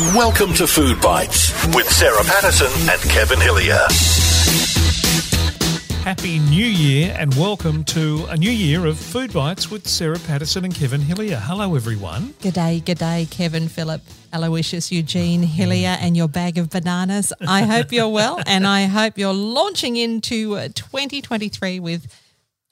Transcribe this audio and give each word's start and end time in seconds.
Welcome 0.00 0.54
to 0.54 0.66
Food 0.66 0.98
Bites 1.02 1.52
with 1.76 1.86
Sarah 1.90 2.24
Patterson 2.24 2.72
and 2.88 3.00
Kevin 3.10 3.38
Hillier. 3.38 3.86
Happy 6.02 6.38
New 6.38 6.64
Year 6.64 7.14
and 7.18 7.34
welcome 7.34 7.84
to 7.84 8.24
a 8.30 8.36
new 8.38 8.50
year 8.50 8.86
of 8.86 8.98
Food 8.98 9.30
Bites 9.30 9.70
with 9.70 9.86
Sarah 9.86 10.18
Patterson 10.20 10.64
and 10.64 10.74
Kevin 10.74 11.02
Hillier. 11.02 11.36
Hello, 11.36 11.74
everyone. 11.74 12.32
G'day, 12.40 12.82
g'day, 12.82 13.30
Kevin, 13.30 13.68
Philip, 13.68 14.00
Aloysius, 14.32 14.90
Eugene, 14.90 15.42
Hillier, 15.42 15.98
and 16.00 16.16
your 16.16 16.28
bag 16.28 16.56
of 16.56 16.70
bananas. 16.70 17.34
I 17.46 17.64
hope 17.64 17.92
you're 17.92 18.08
well, 18.08 18.40
and 18.46 18.66
I 18.66 18.86
hope 18.86 19.18
you're 19.18 19.34
launching 19.34 19.96
into 19.96 20.56
uh, 20.56 20.68
2023 20.74 21.78
with 21.78 22.06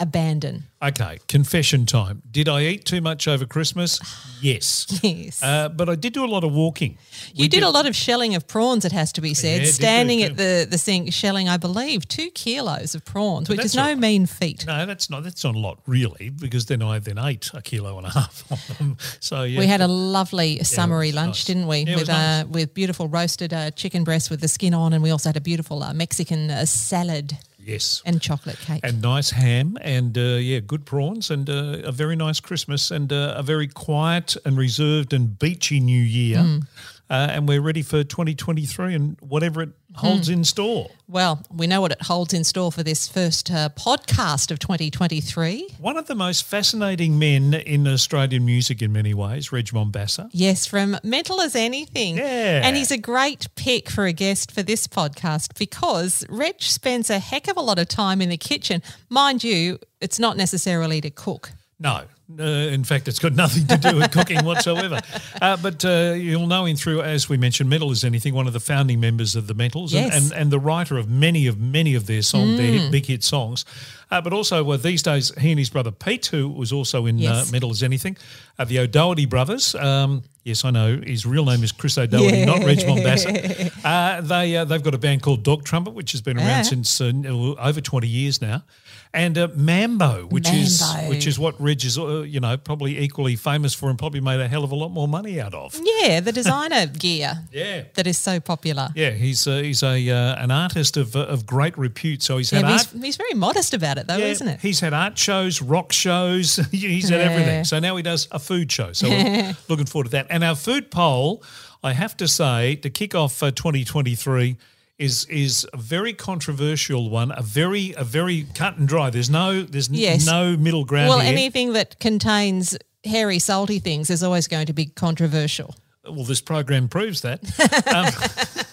abandon. 0.01 0.65
Okay, 0.80 1.19
confession 1.27 1.87
time. 1.87 2.23
Did 2.30 2.48
I 2.48 2.62
eat 2.62 2.85
too 2.85 3.01
much 3.01 3.27
over 3.27 3.47
Christmas? 3.47 3.98
Yes. 4.41 4.87
Yes. 5.03 5.43
Uh, 5.43 5.69
but 5.69 5.89
I 5.89 5.97
did 5.97 6.12
do 6.12 6.25
a 6.25 6.30
lot 6.30 6.45
of 6.45 6.53
walking. 6.53 6.97
you 7.35 7.43
We 7.43 7.48
did, 7.48 7.65
a 7.65 7.71
lot 7.71 7.87
of 7.87 7.97
shelling 7.97 8.37
of 8.37 8.47
prawns, 8.47 8.84
it 8.84 8.93
has 8.93 9.11
to 9.15 9.21
be 9.21 9.34
said. 9.34 9.62
Yeah, 9.62 9.71
Standing 9.73 10.23
at 10.23 10.37
the, 10.37 10.65
the 10.71 10.79
sink, 10.79 11.12
shelling, 11.12 11.48
I 11.48 11.57
believe, 11.57 12.07
two 12.07 12.30
kilos 12.30 12.95
of 12.95 13.05
prawns, 13.05 13.48
which 13.48 13.65
is 13.65 13.74
no 13.74 13.97
mean 13.97 14.27
feat. 14.27 14.65
No, 14.65 14.87
that's 14.87 15.11
not. 15.11 15.24
That's 15.24 15.43
not 15.43 15.57
a 15.57 15.59
lot, 15.59 15.80
really, 15.88 16.29
because 16.30 16.66
then 16.66 16.83
I 16.83 17.01
then 17.01 17.19
ate 17.19 17.51
a 17.52 17.60
kilo 17.60 17.99
and 17.99 18.07
a 18.07 18.10
half 18.10 18.45
of 18.52 18.79
them. 18.79 18.96
So 19.19 19.43
yeah, 19.43 19.59
We 19.59 19.66
had 19.66 19.80
a 19.80 19.88
lovely 19.88 20.62
summery 20.62 21.09
was 21.09 21.16
lunch, 21.16 21.29
nice. 21.41 21.45
didn't 21.46 21.66
we? 21.66 21.79
Yeah, 21.79 21.95
it 21.95 21.96
with 21.96 22.09
nice. 22.09 22.45
uh, 22.45 22.46
with 22.49 22.74
beautiful 22.74 23.09
roasted 23.09 23.52
uh, 23.52 23.73
chicken 23.73 24.05
breast 24.05 24.30
with 24.30 24.41
the 24.41 24.49
skin 24.49 24.73
on, 24.73 24.93
and 24.93 25.02
we 25.02 25.10
also 25.10 25.30
had 25.30 25.37
a 25.37 25.41
beautiful 25.41 25.83
uh, 25.83 25.93
Mexican 25.93 26.49
uh, 26.49 26.65
salad 26.65 27.37
yes. 27.69 28.03
and 28.05 28.21
chocolate 28.21 28.59
cake. 28.59 28.81
and 28.83 29.03
nice 29.03 29.31
ham 29.31 29.77
and 29.81 30.17
uh, 30.17 30.21
yeah, 30.21 30.61
good 30.61 30.85
prawns 30.85 31.31
and 31.31 31.49
uh, 31.49 31.83
a 31.85 31.93
very 31.93 32.17
nice 32.17 32.41
Christmas 32.41 32.91
and 32.91 33.13
uh, 33.13 33.35
a 33.37 33.43
very 33.43 33.69
quiet 33.69 34.37
and 34.45 34.57
reserved 34.57 35.13
and 35.13 35.39
beachy 35.39 35.81
New 35.81 36.03
Year. 36.03 36.39
Mm. 36.39 36.67
Uh, 37.11 37.29
and 37.30 37.48
we're 37.48 37.61
ready 37.62 37.80
for 37.83 38.05
2023 38.05 38.95
and 38.95 39.16
whatever 39.21 39.62
it 39.62 39.71
Mm. 39.95 39.97
holds 40.01 40.29
in 40.29 40.45
store. 40.45 40.91
Well, 41.09 41.43
we 41.51 41.66
know 41.66 41.80
what 41.80 41.93
it 41.93 42.02
holds 42.02 42.35
in 42.35 42.45
store 42.45 42.71
for 42.71 42.82
this 42.82 43.09
first 43.09 43.51
uh, 43.51 43.71
podcast 43.71 44.51
of 44.51 44.59
2023. 44.59 45.66
One 45.79 45.97
of 45.97 46.07
the 46.07 46.15
most 46.15 46.45
fascinating 46.45 47.19
men 47.19 47.55
in 47.55 47.88
Australian 47.88 48.45
music 48.45 48.82
in 48.82 48.93
many 48.93 49.15
ways, 49.15 49.51
Reg 49.51 49.69
Mombassa. 49.69 50.29
Yes, 50.32 50.66
from 50.66 50.99
Mental 51.02 51.41
as 51.41 51.57
Anything. 51.57 52.19
Yeah. 52.19 52.60
And 52.63 52.77
he's 52.77 52.91
a 52.91 52.99
great 52.99 53.49
pick 53.54 53.88
for 53.88 54.04
a 54.04 54.13
guest 54.13 54.52
for 54.52 54.63
this 54.63 54.87
podcast 54.87 55.59
because 55.59 56.23
Reg 56.29 56.57
spends 56.60 57.09
a 57.09 57.19
heck 57.19 57.49
of 57.49 57.57
a 57.57 57.63
lot 57.63 57.79
of 57.79 57.88
time 57.88 58.21
in 58.21 58.29
the 58.29 58.37
kitchen. 58.37 58.82
Mind 59.09 59.43
you, 59.43 59.79
it's 60.02 60.19
not 60.19 60.37
necessarily 60.37 61.01
to 61.01 61.09
cook. 61.10 61.52
No, 61.80 62.02
uh, 62.38 62.43
in 62.43 62.84
fact, 62.84 63.09
it's 63.09 63.18
got 63.18 63.32
nothing 63.34 63.66
to 63.68 63.76
do 63.79 63.96
with 63.96 64.10
cooking 64.10 64.44
whatsoever. 64.44 65.00
Uh, 65.41 65.56
but 65.56 65.84
uh, 65.84 66.15
you'll 66.16 66.48
know 66.48 66.65
him 66.65 66.76
through, 66.76 67.00
as 67.00 67.28
we 67.28 67.37
mentioned, 67.37 67.70
Mental 67.70 67.93
as 67.93 68.03
Anything, 68.03 68.34
one 68.34 68.48
of 68.48 68.53
the 68.53 68.59
founding 68.60 68.98
members 68.98 69.37
of 69.37 69.47
the 69.47 69.54
Mentals, 69.54 69.93
and, 69.94 70.06
Yes. 70.06 70.15
Mm. 70.15 70.16
and, 70.16 70.32
and 70.32 70.50
the 70.50 70.59
writer 70.59 70.98
of 70.98 71.09
many 71.09 71.47
of 71.47 71.60
many 71.60 71.94
of 71.94 72.06
their 72.06 72.22
songs, 72.22 72.56
their 72.56 72.66
hit, 72.66 72.91
big 72.91 73.06
hit 73.06 73.22
songs. 73.22 73.65
Uh, 74.10 74.20
but 74.20 74.32
also, 74.32 74.69
uh, 74.72 74.76
these 74.76 75.00
days, 75.03 75.32
he 75.38 75.50
and 75.53 75.59
his 75.60 75.70
brother 75.70 75.93
Pete, 75.93 76.26
who 76.26 76.48
was 76.48 76.72
also 76.72 77.06
in 77.06 77.19
Yes. 77.19 77.48
uh, 77.48 77.53
Mental 77.53 77.70
as 77.70 77.84
Anything, 77.84 78.16
uh, 78.59 78.65
the 78.65 78.81
O'Doherty 78.81 79.26
brothers. 79.26 79.76
Um, 79.76 80.25
yes, 80.44 80.65
I 80.65 80.70
know 80.70 81.00
his 81.06 81.25
real 81.25 81.44
name 81.44 81.62
is 81.62 81.70
Chris 81.70 81.97
O'Doherty, 81.97 82.44
not 82.44 82.65
Reg 82.65 82.78
Mombassa. 82.78 83.70
Uh, 83.84 84.20
they 84.22 84.56
uh, 84.56 84.65
they've 84.65 84.82
got 84.82 84.94
a 84.94 84.98
band 84.98 85.22
called 85.22 85.44
Dog 85.44 85.65
Trumpet, 85.65 85.94
which 85.94 86.10
has 86.12 86.20
been 86.20 86.37
around 86.37 86.47
Yeah. 86.48 86.62
since 86.62 87.00
uh, 87.00 87.12
over 87.60 87.81
twenty 87.81 88.09
years 88.09 88.42
now. 88.42 88.65
And 89.14 89.38
uh, 89.38 89.48
Mambo, 89.54 90.26
which 90.26 90.50
is 90.53 90.82
which 91.09 91.26
is 91.26 91.38
what 91.38 91.59
Reg 91.60 91.82
is, 91.84 91.98
uh, 91.98 92.20
you 92.22 92.41
know, 92.41 92.56
probably 92.59 92.98
equally 92.98 93.37
famous 93.37 93.72
for, 93.72 93.88
and 93.88 93.98
probably 93.98 94.20
made 94.20 94.38
a 94.38 94.47
hell 94.48 94.64
of 94.64 94.70
a 94.70 94.75
lot 94.75 94.91
more 94.91 95.09
money 95.09 95.41
out 95.41 95.54
of. 95.54 95.81
Yeah, 95.82 96.20
the 96.20 96.31
designer 96.41 96.87
gear 96.87 97.32
Yeah. 97.50 97.84
that 97.94 98.06
is 98.06 98.19
so 98.19 98.38
popular. 98.38 98.91
Yeah, 98.94 99.10
he's 99.10 99.47
uh, 99.47 99.59
he's 99.59 99.82
a 99.82 100.10
uh, 100.10 100.42
an 100.42 100.50
artist 100.50 100.97
of 100.98 101.16
uh, 101.16 101.20
of 101.20 101.47
great 101.47 101.76
repute. 101.78 102.22
So 102.22 102.36
he's 102.36 102.50
had 102.50 102.62
but 102.62 102.72
art. 102.72 102.86
he's, 102.92 103.03
he's 103.03 103.16
very 103.16 103.34
modest 103.34 103.72
about 103.72 103.97
it, 103.97 104.06
though, 104.06 104.16
yeah, 104.19 104.26
isn't 104.26 104.48
it? 104.48 104.60
He's 104.60 104.80
had 104.80 104.92
art 104.92 105.16
shows, 105.16 105.62
rock 105.62 105.91
shows. 105.92 106.56
he's 106.70 107.08
had 107.08 107.20
everything. 107.20 107.64
So 107.64 107.78
now 107.78 107.97
he 107.97 108.02
does 108.02 108.28
a 108.30 108.38
food 108.38 108.70
show. 108.70 108.92
So 108.92 109.08
we're 109.08 109.56
looking 109.68 109.86
forward 109.86 110.04
to 110.04 110.10
that. 110.10 110.26
And 110.28 110.44
our 110.44 110.54
food 110.54 110.91
poll, 110.91 111.42
I 111.82 111.94
have 111.94 112.14
to 112.18 112.28
say, 112.28 112.76
to 112.76 112.91
kick 112.91 113.14
off 113.14 113.42
uh, 113.42 113.50
2023. 113.52 114.56
Is 114.98 115.26
is 115.26 115.64
a 115.72 115.76
very 115.76 116.12
controversial 116.12 117.09
one, 117.09 117.31
a 117.36 117.41
very 117.42 117.94
a 117.97 118.03
very 118.03 118.47
cut 118.54 118.78
and 118.78 118.88
dry. 118.88 119.10
There's 119.10 119.31
no 119.31 119.62
there's 119.62 119.88
Yes. 119.88 120.26
no 120.26 120.56
middle 120.56 120.84
ground 120.84 121.10
Well, 121.10 121.20
here. 121.20 121.32
anything 121.32 121.72
that 121.75 122.00
contains 122.00 122.76
hairy, 123.04 123.38
salty 123.38 123.78
things 123.78 124.10
is 124.10 124.25
always 124.25 124.48
going 124.48 124.66
to 124.66 124.72
be 124.72 124.86
controversial. 124.86 125.76
Well, 126.04 126.25
this 126.25 126.41
program 126.41 126.88
proves 126.88 127.20
that. 127.20 127.41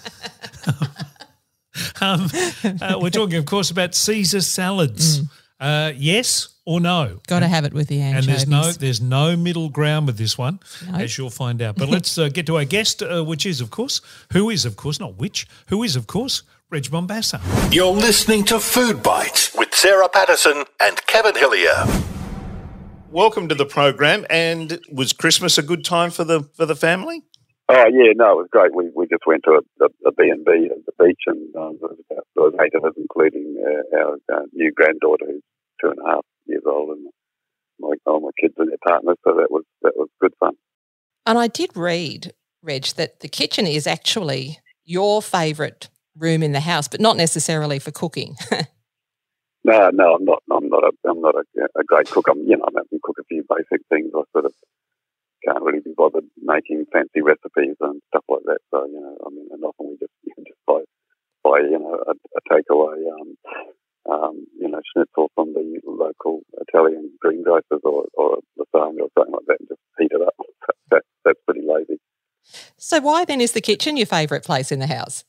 Um, 2.02 2.02
um, 2.02 2.30
uh, 2.82 3.00
we're 3.02 3.10
talking, 3.10 3.36
of 3.36 3.46
course, 3.46 3.70
about 3.70 3.94
Caesar 3.96 4.42
salads. 4.42 5.22
Uh, 5.60 5.92
yes 5.96 6.55
or 6.66 6.80
no? 6.80 7.20
Got 7.28 7.40
to 7.42 7.48
have 7.48 7.66
it 7.66 7.74
with 7.74 7.88
the 7.88 8.02
anchovies. 8.02 8.44
And 8.44 8.52
there's 8.54 8.66
no 8.66 8.72
there's 8.72 9.02
no 9.02 9.36
middle 9.38 9.70
ground 9.70 10.08
with 10.08 10.18
this 10.18 10.38
one, 10.38 10.60
No. 10.92 10.98
as 11.00 11.18
you'll 11.18 11.30
find 11.30 11.62
out. 11.62 11.76
But 11.76 11.90
let's 11.90 12.18
uh, 12.18 12.30
get 12.30 12.46
to 12.48 12.58
our 12.58 12.66
guest, 12.66 13.02
uh, 13.04 13.24
which 13.24 13.46
is, 13.46 13.62
of 13.62 13.70
course, 13.70 14.02
who 14.34 14.50
is, 14.50 14.66
of 14.66 14.76
course, 14.76 15.00
not 15.00 15.18
which, 15.18 15.48
who 15.68 15.84
is, 15.84 15.96
of 15.96 16.08
course, 16.08 16.44
Reg 16.72 16.84
Mombassa. 16.86 17.40
You're 17.74 17.94
listening 17.94 18.44
to 18.46 18.60
Food 18.60 19.04
Bites 19.04 19.54
with 19.56 19.74
Sarah 19.74 20.10
Patterson 20.10 20.64
and 20.80 21.06
Kevin 21.06 21.36
Hillier. 21.36 21.86
welcome 23.12 23.48
to 23.48 23.56
the 23.56 23.66
program. 23.66 24.26
And 24.30 24.80
was 24.92 25.14
Christmas 25.14 25.58
a 25.58 25.64
good 25.64 25.86
time 25.86 26.10
for 26.12 26.24
the 26.24 26.42
for 26.56 26.66
the 26.66 26.76
family? 26.76 27.24
Oh 27.70 27.88
yeah, 27.88 28.14
no, 28.16 28.32
it 28.34 28.38
was 28.38 28.48
great. 28.52 28.76
We 28.76 28.90
we 28.96 29.08
just 29.08 29.26
went 29.26 29.44
to 29.46 29.52
a, 29.62 29.86
a, 29.86 29.88
a 30.10 30.12
B&B 30.12 30.70
at 30.72 30.86
the 30.86 31.04
beach, 31.04 31.22
and 31.28 31.56
um, 31.56 31.78
there 31.80 31.90
was 31.90 32.00
about 32.12 32.26
there 32.54 32.66
eight 32.66 32.76
of 32.76 32.84
us, 32.86 32.94
including 32.98 33.56
uh, 33.66 33.98
our 33.98 34.14
uh, 34.34 34.42
new 34.54 34.72
granddaughter, 34.72 35.26
who's 35.28 35.42
two 35.82 35.90
and 35.90 35.98
a 36.06 36.10
half 36.10 36.26
years 36.26 36.35
old, 36.66 36.90
and 36.90 37.08
my 37.80 37.94
all 38.06 38.22
my 38.22 38.32
kids 38.40 38.54
and 38.58 38.70
their 38.70 38.78
partners. 38.86 39.18
So 39.24 39.36
that 39.36 39.52
was 39.52 39.64
that 39.82 39.94
was 39.96 40.10
good 40.20 40.34
fun. 40.40 40.54
And 41.26 41.38
I 41.38 41.48
did 41.48 41.76
read, 41.76 42.34
Reg, 42.62 42.86
that 42.98 43.22
the 43.22 43.28
kitchen 43.28 43.66
is 43.66 43.88
actually 43.88 44.60
your 44.84 45.22
favourite 45.22 45.90
room 46.18 46.44
in 46.44 46.52
the 46.52 46.60
house, 46.60 46.88
but 46.88 47.02
not 47.02 47.18
necessarily 47.18 47.80
for 47.80 47.92
cooking. 47.92 48.36
No, 49.66 49.90
no, 49.90 50.14
I'm 50.14 50.26
not. 50.26 50.44
I'm 50.54 50.70
not 50.70 50.84
a. 50.84 50.92
I'm 51.10 51.22
not 51.22 51.34
a, 51.34 51.44
a 51.80 51.84
great 51.84 52.08
cook. 52.08 52.28
I'm, 52.30 52.38
you 52.46 52.56
know, 52.56 52.66
I 52.68 52.82
can 52.88 53.00
cook 53.02 53.18
a 53.20 53.24
few 53.24 53.44
basic 53.50 53.82
things. 53.90 54.12
I 54.14 54.22
sort 54.32 54.46
of 54.46 54.54
can't 55.44 55.64
really 55.64 55.80
be 55.80 55.94
bothered 55.98 56.26
making 56.38 56.86
fancy 56.94 57.22
recipes 57.22 57.76
and 57.82 58.00
stuff 58.10 58.26
like 58.30 58.46
that. 58.46 58.60
So, 58.70 58.86
you 58.86 59.02
know, 59.02 59.18
I 59.26 59.30
mean, 59.32 59.48
and 59.52 59.64
often 59.64 59.90
we 59.90 59.98
just 59.98 60.14
you 60.24 60.34
know, 60.38 60.44
just 60.46 60.62
buy 60.68 60.82
buy 61.44 61.60
you 61.66 61.80
know 61.80 61.98
a, 61.98 62.14
a 62.14 62.42
takeaway, 62.46 63.10
um, 63.10 63.30
um, 64.06 64.46
you 64.60 64.70
know, 64.70 64.82
schnitzel 64.94 65.32
from 65.34 65.54
the 65.54 65.82
local 65.84 66.42
Italian 66.76 67.12
greengrocers 67.24 67.82
or 67.84 68.06
or 68.14 68.38
lasagna 68.60 69.02
or 69.02 69.10
something 69.18 69.34
like 69.34 69.46
that, 69.48 69.60
and 69.60 69.70
just 69.70 69.82
heat 70.00 70.12
it 70.12 70.22
up. 70.22 70.34
That, 70.92 71.02
that's 71.24 71.40
pretty 71.46 71.62
lazy. 71.68 72.00
so 72.78 73.02
why 73.02 73.26
then 73.26 73.42
is 73.42 73.54
the 73.54 73.62
kitchen 73.62 73.98
your 73.98 74.06
favourite 74.06 74.44
place 74.44 74.72
in 74.72 74.78
the 74.78 74.86
house? 74.88 75.24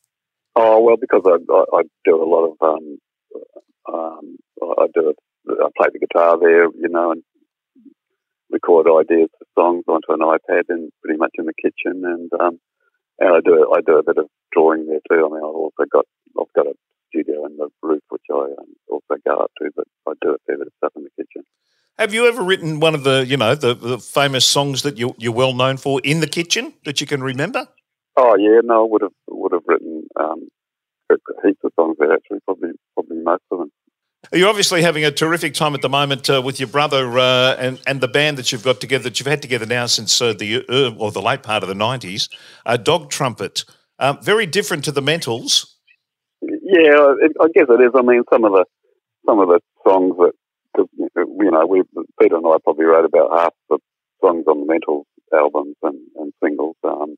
Oh 0.55 0.79
well, 0.81 0.97
because 0.97 1.23
I 1.25 1.37
I, 1.51 1.79
I 1.79 1.81
do 2.05 2.21
a 2.21 2.29
lot 2.29 2.45
of 2.45 2.57
um, 2.61 2.97
um, 3.91 4.37
I 4.61 4.85
do 4.93 5.09
it. 5.09 5.17
I 5.49 5.67
play 5.75 5.87
the 5.91 5.99
guitar 5.99 6.37
there, 6.39 6.65
you 6.65 6.89
know, 6.89 7.11
and 7.11 7.23
record 8.51 8.87
ideas 8.87 9.29
for 9.37 9.47
songs 9.59 9.83
onto 9.87 10.11
an 10.13 10.19
iPad 10.19 10.63
and 10.69 10.91
pretty 11.03 11.17
much 11.17 11.31
in 11.39 11.45
the 11.45 11.53
kitchen, 11.53 12.03
and 12.05 12.31
um, 12.39 12.59
and 13.19 13.35
I 13.35 13.39
do 13.43 13.73
I 13.75 13.81
do 13.81 13.97
a 13.97 14.03
bit 14.03 14.17
of 14.17 14.27
drawing 14.53 14.85
there 14.87 15.01
too. 15.09 15.25
I 15.25 15.29
mean, 15.29 15.43
I've 15.43 15.55
also 15.55 15.85
got 15.91 16.05
I've 16.39 16.53
got 16.55 16.67
a 16.67 16.73
studio 17.09 17.45
in 17.45 17.57
the 17.57 17.69
roof 17.81 18.01
which 18.09 18.23
I 18.31 18.35
um, 18.59 18.73
also 18.89 19.21
go 19.25 19.37
up 19.37 19.51
to, 19.61 19.69
but 19.75 19.85
I 20.07 20.13
do 20.21 20.31
a 20.31 20.37
fair 20.45 20.57
bit 20.57 20.67
of 20.67 20.73
stuff 20.77 20.93
in 20.95 21.03
the 21.03 21.09
kitchen. 21.17 21.43
Have 21.97 22.13
you 22.13 22.27
ever 22.27 22.43
written 22.43 22.79
one 22.79 22.93
of 22.93 23.03
the 23.03 23.25
you 23.25 23.37
know 23.37 23.55
the, 23.55 23.73
the 23.73 23.97
famous 23.97 24.45
songs 24.45 24.83
that 24.83 24.97
you 24.97 25.15
you're 25.17 25.33
well 25.33 25.53
known 25.53 25.77
for 25.77 25.99
in 26.03 26.19
the 26.19 26.27
kitchen 26.27 26.73
that 26.85 27.01
you 27.01 27.07
can 27.07 27.23
remember? 27.23 27.67
Oh 28.15 28.35
yeah, 28.37 28.61
no, 28.63 28.85
I 28.85 28.87
would 28.89 29.01
have 29.01 29.11
would 29.27 29.51
have 29.51 29.63
written 29.65 30.07
um, 30.19 30.47
heaps 31.43 31.59
of 31.63 31.71
songs 31.75 31.97
there. 31.99 32.13
Actually, 32.13 32.39
probably 32.45 32.71
probably 32.93 33.17
most 33.23 33.43
of 33.51 33.59
them. 33.59 33.71
You're 34.33 34.49
obviously 34.49 34.81
having 34.81 35.05
a 35.05 35.11
terrific 35.11 35.53
time 35.53 35.73
at 35.73 35.81
the 35.81 35.89
moment 35.89 36.29
uh, 36.29 36.41
with 36.43 36.59
your 36.59 36.67
brother 36.67 37.17
uh, 37.17 37.55
and 37.55 37.79
and 37.87 38.01
the 38.01 38.07
band 38.07 38.37
that 38.37 38.51
you've 38.51 38.63
got 38.63 38.81
together 38.81 39.03
that 39.05 39.19
you've 39.19 39.27
had 39.27 39.41
together 39.41 39.65
now 39.65 39.85
since 39.85 40.21
uh, 40.21 40.33
the 40.33 40.65
uh, 40.67 40.95
or 40.97 41.11
the 41.11 41.21
late 41.21 41.43
part 41.43 41.63
of 41.63 41.69
the 41.69 41.75
'90s. 41.75 42.29
Uh, 42.65 42.77
Dog 42.77 43.09
Trumpet, 43.09 43.63
um, 43.99 44.19
very 44.21 44.45
different 44.45 44.83
to 44.85 44.91
the 44.91 45.01
Mentals. 45.01 45.76
Yeah, 46.67 47.15
I 47.41 47.47
guess 47.55 47.67
it 47.69 47.81
is. 47.81 47.93
I 47.95 48.03
mean, 48.03 48.23
some 48.33 48.45
of 48.45 48.53
the 48.53 48.65
some 49.25 49.39
of 49.39 49.49
the 49.49 49.61
songs 49.87 50.15
that 50.17 50.33
'cause, 50.75 50.87
you 50.97 51.51
know, 51.51 51.65
we 51.67 51.83
Peter 52.21 52.37
and 52.37 52.47
I 52.47 52.57
probably 52.63 52.85
wrote 52.85 53.05
about 53.05 53.37
half 53.39 53.53
the 53.69 53.79
songs 54.23 54.45
on 54.47 54.61
the 54.61 54.67
Mental 54.67 55.05
albums 55.33 55.75
and, 55.83 55.99
and 56.17 56.33
singles, 56.43 56.77
um, 56.83 57.15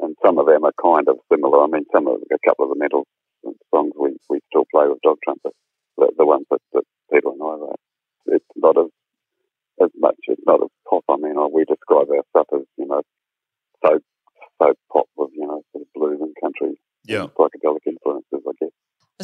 and 0.00 0.16
some 0.24 0.38
of 0.38 0.46
them 0.46 0.64
are 0.64 0.72
kind 0.82 1.08
of 1.08 1.18
similar. 1.32 1.62
I 1.64 1.68
mean, 1.68 1.86
some 1.94 2.08
of 2.08 2.20
a 2.32 2.38
couple 2.48 2.66
of 2.66 2.70
the 2.72 2.80
Mental 2.80 3.06
songs 3.74 3.92
we, 3.98 4.16
we 4.30 4.40
still 4.48 4.66
play 4.74 4.88
with 4.88 5.00
Dog 5.02 5.18
Trumpet, 5.24 5.52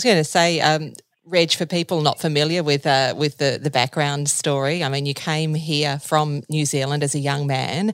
was 0.04 0.12
going 0.12 0.22
to 0.22 0.24
say, 0.24 0.60
um, 0.60 0.92
Reg, 1.26 1.52
for 1.52 1.64
people 1.66 2.02
not 2.02 2.20
familiar 2.20 2.62
with 2.62 2.86
uh, 2.86 3.14
with 3.16 3.38
the 3.38 3.58
the 3.62 3.70
background 3.70 4.28
story, 4.28 4.84
I 4.84 4.88
mean, 4.90 5.06
you 5.06 5.14
came 5.14 5.54
here 5.54 5.98
from 5.98 6.42
New 6.50 6.66
Zealand 6.66 7.02
as 7.02 7.14
a 7.14 7.18
young 7.18 7.46
man, 7.46 7.92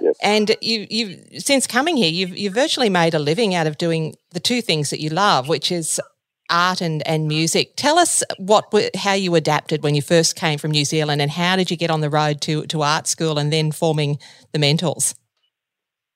Yes. 0.00 0.16
and 0.22 0.56
you 0.62 0.86
you 0.88 1.40
since 1.40 1.66
coming 1.66 1.98
here, 1.98 2.10
you've 2.10 2.36
you've 2.36 2.54
virtually 2.54 2.88
made 2.88 3.12
a 3.12 3.18
living 3.18 3.54
out 3.54 3.66
of 3.66 3.76
doing 3.76 4.14
the 4.30 4.40
two 4.40 4.62
things 4.62 4.88
that 4.90 5.00
you 5.00 5.10
love, 5.10 5.46
which 5.46 5.70
is 5.70 6.00
art 6.48 6.80
and, 6.80 7.06
and 7.06 7.28
music. 7.28 7.74
Tell 7.76 7.98
us 7.98 8.24
what 8.38 8.72
how 8.96 9.12
you 9.12 9.34
adapted 9.34 9.82
when 9.82 9.94
you 9.94 10.00
first 10.00 10.34
came 10.36 10.58
from 10.58 10.70
New 10.70 10.86
Zealand, 10.86 11.20
and 11.20 11.30
how 11.30 11.56
did 11.56 11.70
you 11.70 11.76
get 11.76 11.90
on 11.90 12.00
the 12.00 12.10
road 12.10 12.40
to 12.42 12.64
to 12.68 12.80
art 12.80 13.06
school 13.06 13.38
and 13.38 13.52
then 13.52 13.72
forming 13.72 14.18
the 14.52 14.58
Mentals? 14.58 15.14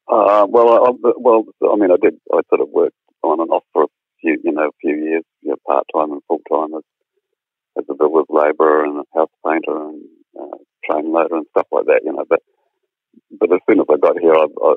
Uh, 0.09 0.47
well, 0.49 0.87
I, 0.87 0.91
well, 1.19 1.45
I 1.71 1.77
mean, 1.77 1.91
I 1.91 1.97
did. 2.01 2.15
I 2.33 2.41
sort 2.49 2.63
of 2.63 2.71
worked 2.71 2.97
on 3.23 3.41
and 3.41 3.51
off 3.51 3.65
for 3.73 3.85
a 3.85 3.87
few, 4.25 4.41
you 4.43 4.53
know, 4.53 4.69
a 4.69 4.79
few 4.81 4.97
years, 4.97 5.25
you 5.43 5.51
know, 5.51 5.57
part 5.67 5.85
time 5.95 6.13
and 6.13 6.23
full 6.27 6.41
time 6.51 6.75
as 6.75 6.83
as 7.77 7.85
a 7.91 7.95
builder's 7.95 8.31
labourer 8.31 8.85
and 8.85 8.99
a 8.99 9.19
house 9.19 9.35
painter 9.45 9.77
and 9.77 10.03
uh, 10.41 10.57
train 10.89 11.13
loader 11.13 11.37
and 11.37 11.47
stuff 11.51 11.67
like 11.71 11.87
that. 11.87 12.01
You 12.05 12.13
know, 12.13 12.25
but 12.29 12.41
but 13.39 13.53
as 13.53 13.61
soon 13.69 13.81
as 13.81 13.87
I 13.91 13.97
got 13.99 14.19
here, 14.19 14.35
I, 14.35 14.47
I, 14.47 14.75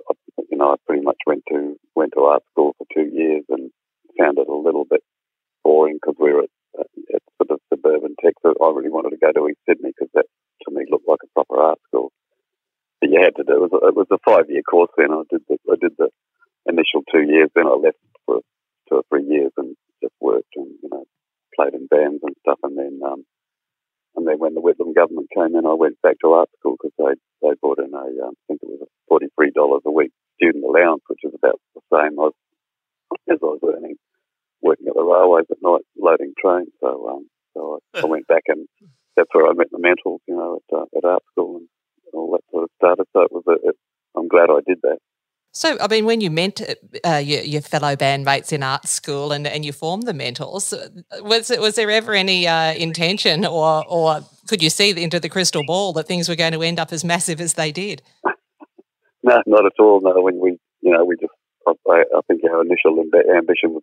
you 0.50 0.58
know, 0.58 0.74
I 0.74 0.76
pretty 0.86 1.04
much 1.04 1.18
went 1.26 1.44
to 1.50 1.76
went 1.96 2.14
to 2.16 2.24
art 2.24 2.44
school 2.52 2.76
for 2.78 2.86
two 2.94 3.10
years 3.10 3.44
and 3.50 3.72
found 4.20 4.38
it 4.38 4.48
a 4.48 4.56
little 4.56 4.86
bit 4.86 5.02
boring 5.64 5.98
because 6.02 6.16
we 6.20 6.34
were 6.34 6.44
at, 6.80 6.88
at 7.16 7.22
sort 7.38 7.52
of 7.52 7.60
suburban 7.70 8.16
Texas. 8.24 8.58
I 8.60 8.68
really 8.70 8.90
wanted 8.90 9.12
to 9.12 9.22
go 9.22 9.32
to 9.32 9.50
East 9.50 9.62
Sydney 9.68 9.92
because 9.96 10.10
that 10.14 10.26
to 10.66 10.74
me 10.74 10.86
looked 10.90 11.08
like 11.08 11.24
a 11.24 11.34
proper 11.34 11.62
art 11.62 11.80
school. 11.88 12.12
But 13.00 13.12
you 13.12 13.22
had 13.22 13.36
to 13.38 13.44
do 13.44 13.54
it 13.54 13.70
was 13.70 13.74
a, 13.74 13.88
it 13.88 13.96
was 13.96 14.08
a 14.12 14.18
five 14.26 14.50
year 14.50 14.64
course. 14.64 14.90
Then 14.98 15.12
I 15.12 15.22
did 15.30 15.42
the 15.48 15.58
I 15.72 15.76
did 15.80 15.94
the 15.98 16.10
initial 16.66 17.06
two 17.12 17.24
years. 17.24 17.50
Then 17.56 17.68
I 17.68 17.78
left 17.78 18.02
two 18.90 18.96
or 18.96 19.04
three 19.10 19.26
years 19.26 19.52
and 19.58 19.76
just 20.02 20.14
worked 20.22 20.54
and 20.56 20.72
you 20.82 20.90
know 20.90 21.06
played 21.56 21.74
in 21.74 21.88
bands 21.88 22.22
and 22.24 22.36
stuff. 22.42 22.60
And 22.64 22.78
then 22.78 23.00
um, 23.06 23.24
and 24.16 24.28
then 24.28 24.40
when 24.40 24.54
the 24.54 24.62
Whitlam 24.62 24.96
government 24.96 25.30
came 25.34 25.56
in, 25.56 25.66
I 25.66 25.74
went 25.74 26.02
back 26.02 26.18
to 26.22 26.34
art 26.34 26.50
school 26.60 26.76
because 26.78 26.96
they 26.98 27.14
they 27.48 27.56
brought 27.62 27.80
in 27.80 27.94
a 27.94 28.08
um, 28.26 28.34
I 28.34 28.44
think 28.48 28.62
it 28.64 28.70
was 28.70 28.82
a 28.84 28.90
forty 29.08 29.28
three 29.36 29.52
dollars 29.52 29.82
a 29.86 29.92
week 29.92 30.12
student 30.36 30.64
allowance, 30.64 31.04
which 31.08 31.24
is 31.24 31.34
about 31.36 31.60
the 31.76 31.82
same 31.94 32.18
as 32.20 32.34
as 33.30 33.40
I 33.42 33.46
was 33.46 33.62
earning 33.64 33.96
working 34.62 34.88
at 34.88 34.96
the 34.96 35.04
railways 35.04 35.46
at 35.52 35.58
night 35.62 35.86
loading 35.98 36.34
trains. 36.40 36.74
So 36.82 37.10
um, 37.10 37.30
so 37.54 37.80
I, 37.96 38.02
I 38.02 38.06
went 38.10 38.28
back 38.28 38.44
and 38.48 38.68
that's 39.16 39.30
where 39.34 39.48
I 39.48 39.54
met 39.54 39.72
the 39.72 39.82
mentals, 39.82 40.17
So, 45.58 45.76
I 45.82 45.88
mean, 45.88 46.06
when 46.06 46.22
you 46.22 46.30
met 46.30 46.62
uh, 47.04 47.16
your, 47.16 47.42
your 47.42 47.62
fellow 47.62 47.96
bandmates 47.96 48.54
in 48.54 48.62
art 48.62 48.88
school 48.88 49.32
and, 49.32 49.48
and 49.48 49.66
you 49.66 49.74
formed 49.74 50.04
the 50.04 50.14
Mentals, 50.14 50.72
uh, 50.72 51.24
was 51.24 51.50
was 51.50 51.74
there 51.74 51.90
ever 51.90 52.14
any 52.14 52.48
uh, 52.48 52.76
intention, 52.76 53.44
or 53.44 53.84
or 53.88 54.22
could 54.48 54.62
you 54.62 54.70
see 54.70 54.92
into 55.02 55.20
the 55.20 55.30
crystal 55.30 55.64
ball 55.66 55.94
that 55.94 56.06
things 56.06 56.30
were 56.30 56.36
going 56.36 56.54
to 56.54 56.62
end 56.62 56.80
up 56.80 56.94
as 56.94 57.04
massive 57.04 57.42
as 57.42 57.56
they 57.56 57.72
did? 57.72 58.04
No, 59.24 59.42
not 59.48 59.66
at 59.66 59.74
all. 59.80 60.00
No, 60.00 60.22
when 60.22 60.38
we, 60.40 60.60
you 60.82 60.92
know, 60.92 61.04
we 61.04 61.16
just, 61.16 61.34
I, 61.68 62.04
I 62.16 62.22
think 62.28 62.44
our 62.44 62.62
initial 62.62 63.04
amb- 63.04 63.36
ambition 63.36 63.77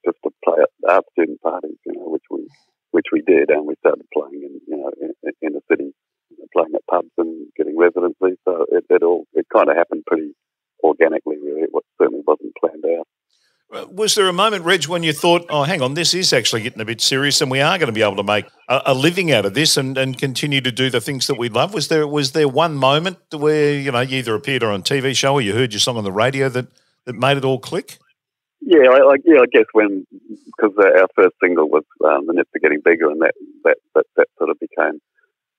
Was 14.05 14.17
there 14.17 14.29
a 14.29 14.35
moment, 14.35 14.67
Reg, 14.67 14.85
when 14.85 15.03
you 15.03 15.15
thought, 15.15 15.47
oh, 15.49 15.62
hang 15.62 15.81
on, 15.81 15.95
this 15.95 16.12
is 16.12 16.35
actually 16.35 16.61
getting 16.61 16.83
a 16.83 16.85
bit 16.85 17.01
serious 17.01 17.41
and 17.41 17.51
we 17.51 17.62
are 17.62 17.79
going 17.79 17.87
to 17.87 17.93
be 17.93 18.03
able 18.03 18.17
to 18.17 18.23
make 18.23 18.45
a, 18.69 18.83
a 18.85 18.95
living 18.95 19.33
out 19.33 19.47
of 19.47 19.55
this 19.55 19.79
and, 19.79 19.97
and 19.97 20.19
continue 20.19 20.61
to 20.61 20.71
do 20.71 20.91
the 20.91 21.01
things 21.01 21.27
that 21.27 21.39
we 21.39 21.49
love? 21.49 21.73
Was 21.73 21.89
there 21.89 22.06
was 22.06 22.33
there 22.33 22.47
one 22.47 22.77
moment 22.77 23.17
where, 23.33 23.73
you 23.73 23.91
know, 23.91 24.01
you 24.01 24.19
either 24.19 24.35
appeared 24.35 24.62
on 24.62 24.79
a 24.79 24.83
TV 24.83 25.17
show 25.17 25.33
or 25.33 25.41
you 25.41 25.55
heard 25.55 25.73
your 25.73 25.81
song 25.81 25.97
on 25.97 26.05
the 26.05 26.12
radio 26.12 26.51
that, 26.51 26.67
that 27.06 27.15
made 27.15 27.39
it 27.39 27.47
all 27.47 27.59
click? 27.59 27.97
Yeah, 28.61 28.91
I, 28.93 28.97
I, 28.97 29.17
yeah, 29.25 29.41
I 29.41 29.47
guess 29.51 29.65
when 29.73 30.07
because 30.53 30.77
our 30.77 31.09
first 31.17 31.37
single 31.43 31.71
was 31.71 31.85
um, 32.05 32.27
"The 32.27 32.35
Nips 32.35 32.50
Are 32.55 32.59
Getting 32.59 32.83
Bigger," 32.85 33.09
and 33.09 33.23
that, 33.23 33.33
that 33.65 33.79
that 33.95 34.05
that 34.19 34.29
sort 34.37 34.50
of 34.50 34.61
became 34.61 35.00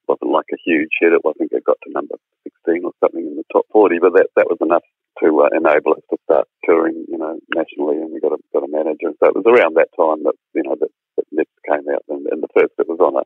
wasn't 0.08 0.30
like 0.30 0.54
a 0.54 0.62
huge 0.64 0.90
hit. 1.00 1.14
It 1.14 1.26
wasn't 1.26 1.52
it 1.52 1.66
got 1.66 1.78
to 1.82 1.92
number 1.92 2.14
sixteen 2.44 2.86
or 2.86 2.92
something 3.00 3.26
in 3.26 3.38
the 3.38 3.44
top 3.52 3.66
forty, 3.72 3.98
but 4.00 4.14
that 4.14 4.28
that 4.36 4.46
was 4.46 4.60
enough 4.62 4.84
to 5.24 5.28
uh, 5.42 5.50
enable 5.56 5.94
us 5.94 6.06
to 6.10 6.18
start 6.24 6.48
touring, 6.66 7.06
you 7.08 7.18
know, 7.18 7.40
nationally, 7.54 7.98
and 7.98 8.12
we 8.12 8.20
got 8.20 8.34
a 8.34 8.40
got 8.54 8.64
a 8.64 8.72
manager. 8.72 9.12
So 9.20 9.30
it 9.30 9.36
was 9.36 9.48
around 9.48 9.76
that 9.76 9.94
time 9.96 10.24
that 10.24 10.36
you 10.54 10.64
know 10.64 10.76
that, 10.80 10.90
that 11.18 11.26
Nips 11.32 11.52
came 11.70 11.86
out, 11.94 12.04
and, 12.10 12.28
and 12.32 12.44
the 12.44 12.52
first 12.56 12.74
it 12.78 12.88
was 12.88 13.00
on 13.00 13.16
a 13.16 13.24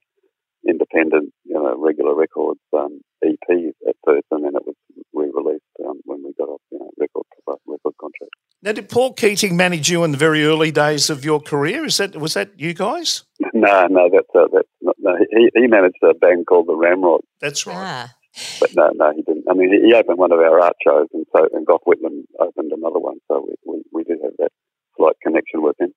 independent, 0.68 1.34
you 1.46 1.54
know, 1.54 1.76
regular 1.78 2.14
records 2.16 2.60
um, 2.78 3.00
EP 3.24 3.74
at 3.88 3.96
first, 4.06 4.26
and 4.32 4.44
then 4.44 4.56
it 4.56 4.66
was 4.66 4.76
re-released 5.14 5.64
um, 5.88 6.00
when 6.06 6.24
we 6.24 6.34
got 6.38 6.50
a 6.50 6.58
you 6.72 6.80
know 6.80 6.90
record 6.98 7.26
record 7.48 7.94
contract. 8.00 8.32
Now, 8.62 8.74
did 8.74 8.90
Paul 8.90 9.14
Keating 9.14 9.56
manage 9.56 9.90
you 9.90 10.04
in 10.04 10.12
the 10.12 10.18
very 10.18 10.44
early 10.44 10.72
days 10.72 11.10
of 11.10 11.24
your 11.24 11.40
career? 11.40 11.86
Is 11.86 11.98
that 11.98 12.16
was 12.18 12.34
that 12.34 12.60
you 12.60 12.74
guys? 12.74 13.24
No, 13.54 13.88
no, 13.88 14.10
that's 14.10 14.28
uh, 14.34 14.48
that's 14.54 14.68
not, 14.82 14.96
no. 15.00 15.18
He 15.32 15.50
he 15.54 15.68
managed 15.68 15.98
a 16.02 16.14
band 16.14 16.46
called 16.46 16.68
the 16.68 16.76
Ramrods, 16.76 17.26
That's 17.42 17.66
right. 17.66 17.76
Ah, 17.76 18.16
but 18.60 18.76
no, 18.76 18.92
no, 18.94 19.12
he 19.16 19.22
didn't. 19.24 19.46
I 19.50 19.54
mean, 19.54 19.72
he, 19.84 19.94
opened 19.94 20.18
one 20.18 20.32
of 20.32 20.40
our 20.40 20.60
art 20.62 20.76
shows, 20.84 21.08
and 21.14 21.26
so 21.36 21.48
and 21.54 21.66
Gough 21.66 21.84
Whitlam 21.86 22.24
opened 22.40 22.72
another 22.72 23.00
one, 23.00 23.18
so 23.28 23.48
we, 23.48 23.56
we, 23.66 23.82
we 23.92 24.04
did 24.04 24.20
have 24.24 24.34
that 24.38 24.52
slight 24.98 25.16
connection 25.24 25.64
with 25.64 25.80
him. 25.80 25.94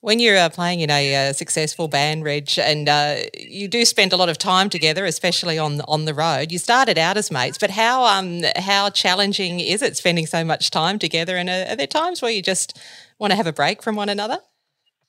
when 0.00 0.18
you're 0.18 0.38
uh, 0.38 0.48
playing 0.48 0.80
in 0.80 0.90
a 0.90 1.28
uh, 1.28 1.32
successful 1.32 1.88
band, 1.88 2.24
Reg, 2.24 2.50
and 2.58 2.88
uh, 2.88 3.16
you 3.38 3.68
do 3.68 3.84
spend 3.84 4.12
a 4.12 4.16
lot 4.16 4.28
of 4.28 4.38
time 4.38 4.70
together, 4.70 5.04
especially 5.04 5.58
on 5.58 5.82
on 5.82 6.06
the 6.06 6.14
road. 6.14 6.50
You 6.50 6.58
started 6.58 6.96
out 6.96 7.16
as 7.16 7.30
mates, 7.30 7.58
but 7.58 7.70
how 7.70 8.04
um 8.04 8.42
how 8.56 8.90
challenging 8.90 9.60
is 9.60 9.82
it 9.82 9.96
spending 9.96 10.26
so 10.26 10.42
much 10.42 10.70
time 10.70 10.98
together? 10.98 11.36
And 11.36 11.48
are, 11.48 11.66
are 11.68 11.76
there 11.76 11.86
times 11.86 12.22
where 12.22 12.30
you 12.30 12.42
just 12.42 12.78
want 13.18 13.32
to 13.32 13.36
have 13.36 13.46
a 13.46 13.52
break 13.52 13.82
from 13.82 13.94
one 13.94 14.08
another? 14.08 14.38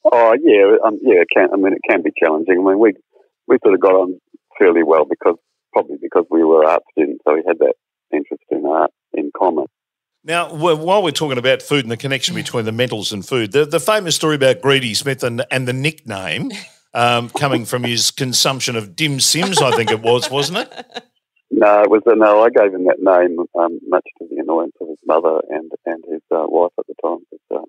Oh 0.03 0.35
yeah, 0.41 0.75
um, 0.85 0.99
yeah. 1.01 1.21
It 1.21 1.27
can 1.33 1.49
I 1.53 1.55
mean 1.55 1.73
it 1.73 1.81
can 1.89 2.01
be 2.01 2.11
challenging. 2.21 2.59
I 2.59 2.69
mean 2.69 2.79
we 2.79 2.93
we 3.47 3.57
sort 3.63 3.73
of 3.73 3.79
got 3.79 3.93
on 3.93 4.19
fairly 4.59 4.83
well 4.83 5.05
because 5.05 5.37
probably 5.77 5.97
because 6.01 6.25
we 6.31 6.43
were 6.43 6.65
art 6.65 6.81
students, 6.91 7.23
so 7.27 7.35
we 7.35 7.43
had 7.47 7.59
that 7.59 7.75
interest 8.11 8.43
in 8.49 8.65
art 8.65 8.89
in 9.13 9.31
common. 9.37 9.65
Now, 10.23 10.51
while 10.53 11.03
we're 11.03 11.11
talking 11.11 11.37
about 11.37 11.61
food 11.61 11.85
and 11.85 11.91
the 11.91 11.97
connection 11.97 12.33
between 12.33 12.65
the 12.65 12.71
mentals 12.71 13.13
and 13.13 13.25
food, 13.25 13.51
the, 13.51 13.63
the 13.65 13.79
famous 13.79 14.15
story 14.15 14.35
about 14.35 14.61
Greedy 14.61 14.95
Smith 14.95 15.23
and, 15.23 15.45
and 15.51 15.67
the 15.67 15.73
nickname 15.73 16.51
um, 16.95 17.29
coming 17.37 17.63
from 17.63 17.83
his 17.83 18.09
consumption 18.09 18.75
of 18.75 18.95
dim 18.95 19.19
sims, 19.19 19.61
I 19.61 19.71
think 19.75 19.91
it 19.91 20.01
was, 20.01 20.31
wasn't 20.31 20.57
it? 20.57 21.03
No, 21.51 21.83
it 21.83 21.89
was 21.91 22.01
uh, 22.07 22.15
no. 22.15 22.43
I 22.43 22.49
gave 22.49 22.73
him 22.73 22.85
that 22.85 22.99
name 22.99 23.37
um, 23.57 23.79
much 23.87 24.05
to 24.17 24.27
the 24.29 24.41
annoyance 24.41 24.73
of 24.81 24.89
his 24.89 24.99
mother 25.05 25.39
and 25.49 25.71
and 25.85 26.03
his 26.11 26.21
uh, 26.29 26.43
wife 26.45 26.73
at 26.77 26.87
the 26.87 26.95
time. 27.01 27.19
It's 27.31 27.43
uh, 27.49 27.61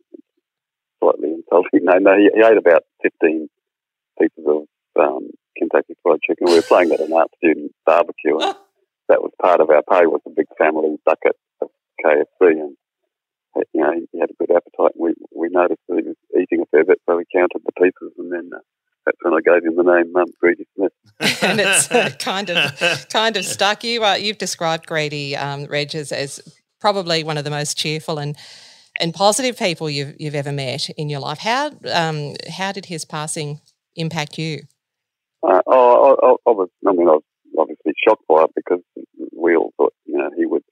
slightly 0.98 1.34
insulting. 1.34 1.80
No, 1.84 1.98
no, 1.98 2.16
he, 2.16 2.28
he 2.34 2.44
ate 2.44 2.58
about 2.58 2.82
fifteen 3.00 3.48
pieces 4.18 4.44
of 4.46 4.66
um, 5.00 5.30
Kentucky 5.58 5.94
Fried 6.02 6.20
Chicken. 6.22 6.46
We 6.46 6.56
were 6.56 6.62
playing 6.62 6.92
at 6.92 7.00
an 7.00 7.12
art 7.12 7.30
student 7.36 7.72
barbecue, 7.84 8.38
and 8.38 8.54
that 9.08 9.22
was 9.22 9.32
part 9.40 9.60
of 9.60 9.70
our 9.70 9.82
pay. 9.82 10.06
Was 10.06 10.22
a 10.26 10.30
big 10.30 10.46
family 10.58 10.96
bucket 11.04 11.36
of 11.60 11.68
KFC, 12.04 12.52
and 12.52 12.76
uh, 13.56 13.60
you 13.72 13.82
know 13.82 13.92
he 14.12 14.20
had 14.20 14.30
a 14.30 14.38
good 14.38 14.54
appetite. 14.54 14.94
And 14.94 15.02
we 15.02 15.14
we 15.34 15.48
noticed 15.50 15.80
that 15.88 15.98
he 15.98 16.08
was 16.08 16.16
eating 16.40 16.62
a 16.62 16.66
fair 16.66 16.84
bit, 16.84 17.00
so 17.08 17.16
we 17.16 17.24
counted 17.34 17.62
the 17.64 17.72
pieces, 17.72 18.12
and 18.18 18.32
then. 18.32 18.50
Uh, 18.54 18.60
that's 19.06 19.16
when 19.22 19.32
I 19.32 19.40
gave 19.40 19.64
him 19.64 19.74
the 19.76 19.84
name 19.84 20.14
um, 20.16 20.26
Greedy 20.38 20.66
Smith. 20.76 20.92
and 21.42 21.58
it's 21.58 21.90
uh, 21.90 22.10
kind 22.18 22.50
of 22.50 23.08
kind 23.08 23.38
of 23.38 23.44
stuck. 23.46 23.82
You 23.82 24.04
uh, 24.04 24.16
you've 24.16 24.36
described 24.36 24.86
Greedy 24.86 25.34
um, 25.34 25.64
Reg 25.64 25.94
as, 25.94 26.12
as 26.12 26.42
probably 26.78 27.24
one 27.24 27.38
of 27.38 27.44
the 27.44 27.50
most 27.50 27.78
cheerful 27.78 28.18
and 28.18 28.36
and 29.00 29.14
positive 29.14 29.56
people 29.56 29.88
you've 29.88 30.14
you've 30.18 30.34
ever 30.34 30.52
met 30.52 30.90
in 30.90 31.08
your 31.08 31.20
life. 31.20 31.38
How 31.38 31.70
um, 31.92 32.34
how 32.50 32.72
did 32.72 32.86
his 32.86 33.04
passing 33.04 33.60
impact 33.96 34.38
you? 34.38 34.60
Uh, 35.42 35.62
oh, 35.66 36.16
I, 36.18 36.50
I, 36.50 36.52
was. 36.52 36.68
I 36.86 36.92
mean, 36.92 37.08
I 37.08 37.22
was 37.22 37.28
obviously 37.58 37.94
shocked 37.96 38.26
by 38.28 38.44
it 38.44 38.50
because 38.56 38.82
we 39.30 39.54
all 39.54 39.72
thought, 39.76 39.94
you 40.04 40.18
know, 40.18 40.30
he 40.36 40.46
would 40.46 40.64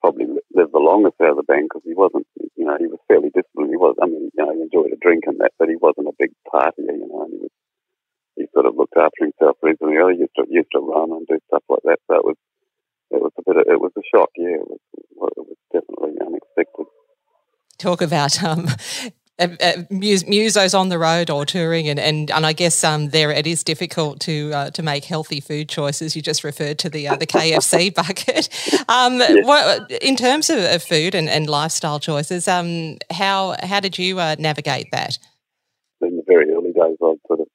probably 0.00 0.26
live 0.52 0.72
the 0.72 0.82
longest 0.82 1.14
out 1.22 1.30
of 1.30 1.36
the 1.36 1.46
band 1.46 1.70
because 1.70 1.86
he 1.86 1.94
wasn't. 1.94 2.26
You 2.56 2.66
know, 2.66 2.76
he 2.78 2.86
was 2.86 2.98
fairly 3.06 3.30
disciplined. 3.30 3.70
He 3.70 3.78
was. 3.78 3.94
I 4.02 4.06
mean, 4.06 4.30
you 4.34 4.38
know, 4.38 4.52
he 4.52 4.62
enjoyed 4.62 4.92
a 4.92 4.98
drink 4.98 5.24
and 5.26 5.38
that, 5.38 5.52
but 5.58 5.68
he 5.68 5.76
wasn't 5.76 6.10
a 6.10 6.18
big 6.18 6.34
partier. 6.42 6.90
You 6.90 7.06
know, 7.06 7.22
and 7.22 7.32
he 7.32 7.40
was. 7.46 7.54
He 8.36 8.44
sort 8.52 8.66
of 8.66 8.74
looked 8.74 8.98
after 8.98 9.30
himself 9.30 9.56
reasonably. 9.62 10.18
He 10.18 10.26
used 10.26 10.34
to 10.36 10.44
used 10.50 10.74
to 10.74 10.82
run 10.82 11.14
and 11.14 11.26
do 11.26 11.38
stuff 11.46 11.62
like 11.70 11.86
that. 11.86 12.02
So 12.10 12.18
it 12.18 12.24
was. 12.24 12.38
It 13.14 13.22
was 13.22 13.32
a 13.38 13.42
bit. 13.46 13.62
Of, 13.62 13.64
it 13.70 13.80
was 13.80 13.94
a 13.94 14.02
shock. 14.10 14.30
Yeah, 14.34 14.58
it 14.58 14.66
was. 14.66 14.82
It 15.38 15.46
was 15.46 15.58
definitely 15.70 16.18
unexpected. 16.18 16.86
Talk 17.78 18.02
about 18.02 18.42
um, 18.42 18.66
musos 19.38 20.78
on 20.78 20.88
the 20.88 20.98
road 20.98 21.30
or 21.30 21.44
touring, 21.44 21.88
and 21.88 21.98
and, 21.98 22.30
and 22.30 22.46
I 22.46 22.52
guess 22.52 22.84
um, 22.84 23.08
there 23.10 23.30
it 23.30 23.46
is 23.46 23.64
difficult 23.64 24.20
to 24.20 24.52
uh, 24.52 24.70
to 24.70 24.82
make 24.82 25.04
healthy 25.04 25.40
food 25.40 25.68
choices. 25.68 26.14
You 26.14 26.22
just 26.22 26.44
referred 26.44 26.78
to 26.80 26.88
the 26.88 27.08
uh, 27.08 27.16
the 27.16 27.26
KFC 27.26 27.94
bucket. 27.94 28.48
Um, 28.88 29.14
Yes. 29.24 29.46
what, 29.46 29.90
in 30.02 30.16
terms 30.16 30.50
of, 30.50 30.58
of 30.58 30.82
food 30.82 31.14
and, 31.14 31.28
and 31.28 31.48
lifestyle 31.48 31.98
choices, 31.98 32.46
um, 32.46 32.98
how 33.10 33.56
how 33.62 33.80
did 33.80 33.98
you 33.98 34.18
uh, 34.20 34.36
navigate 34.38 34.88
that? 34.92 35.18
In 36.00 36.16
the 36.16 36.22
very 36.26 36.50
early 36.52 36.72
days, 36.72 36.96
I'd 37.02 37.16
sort 37.26 37.40
of 37.40 37.46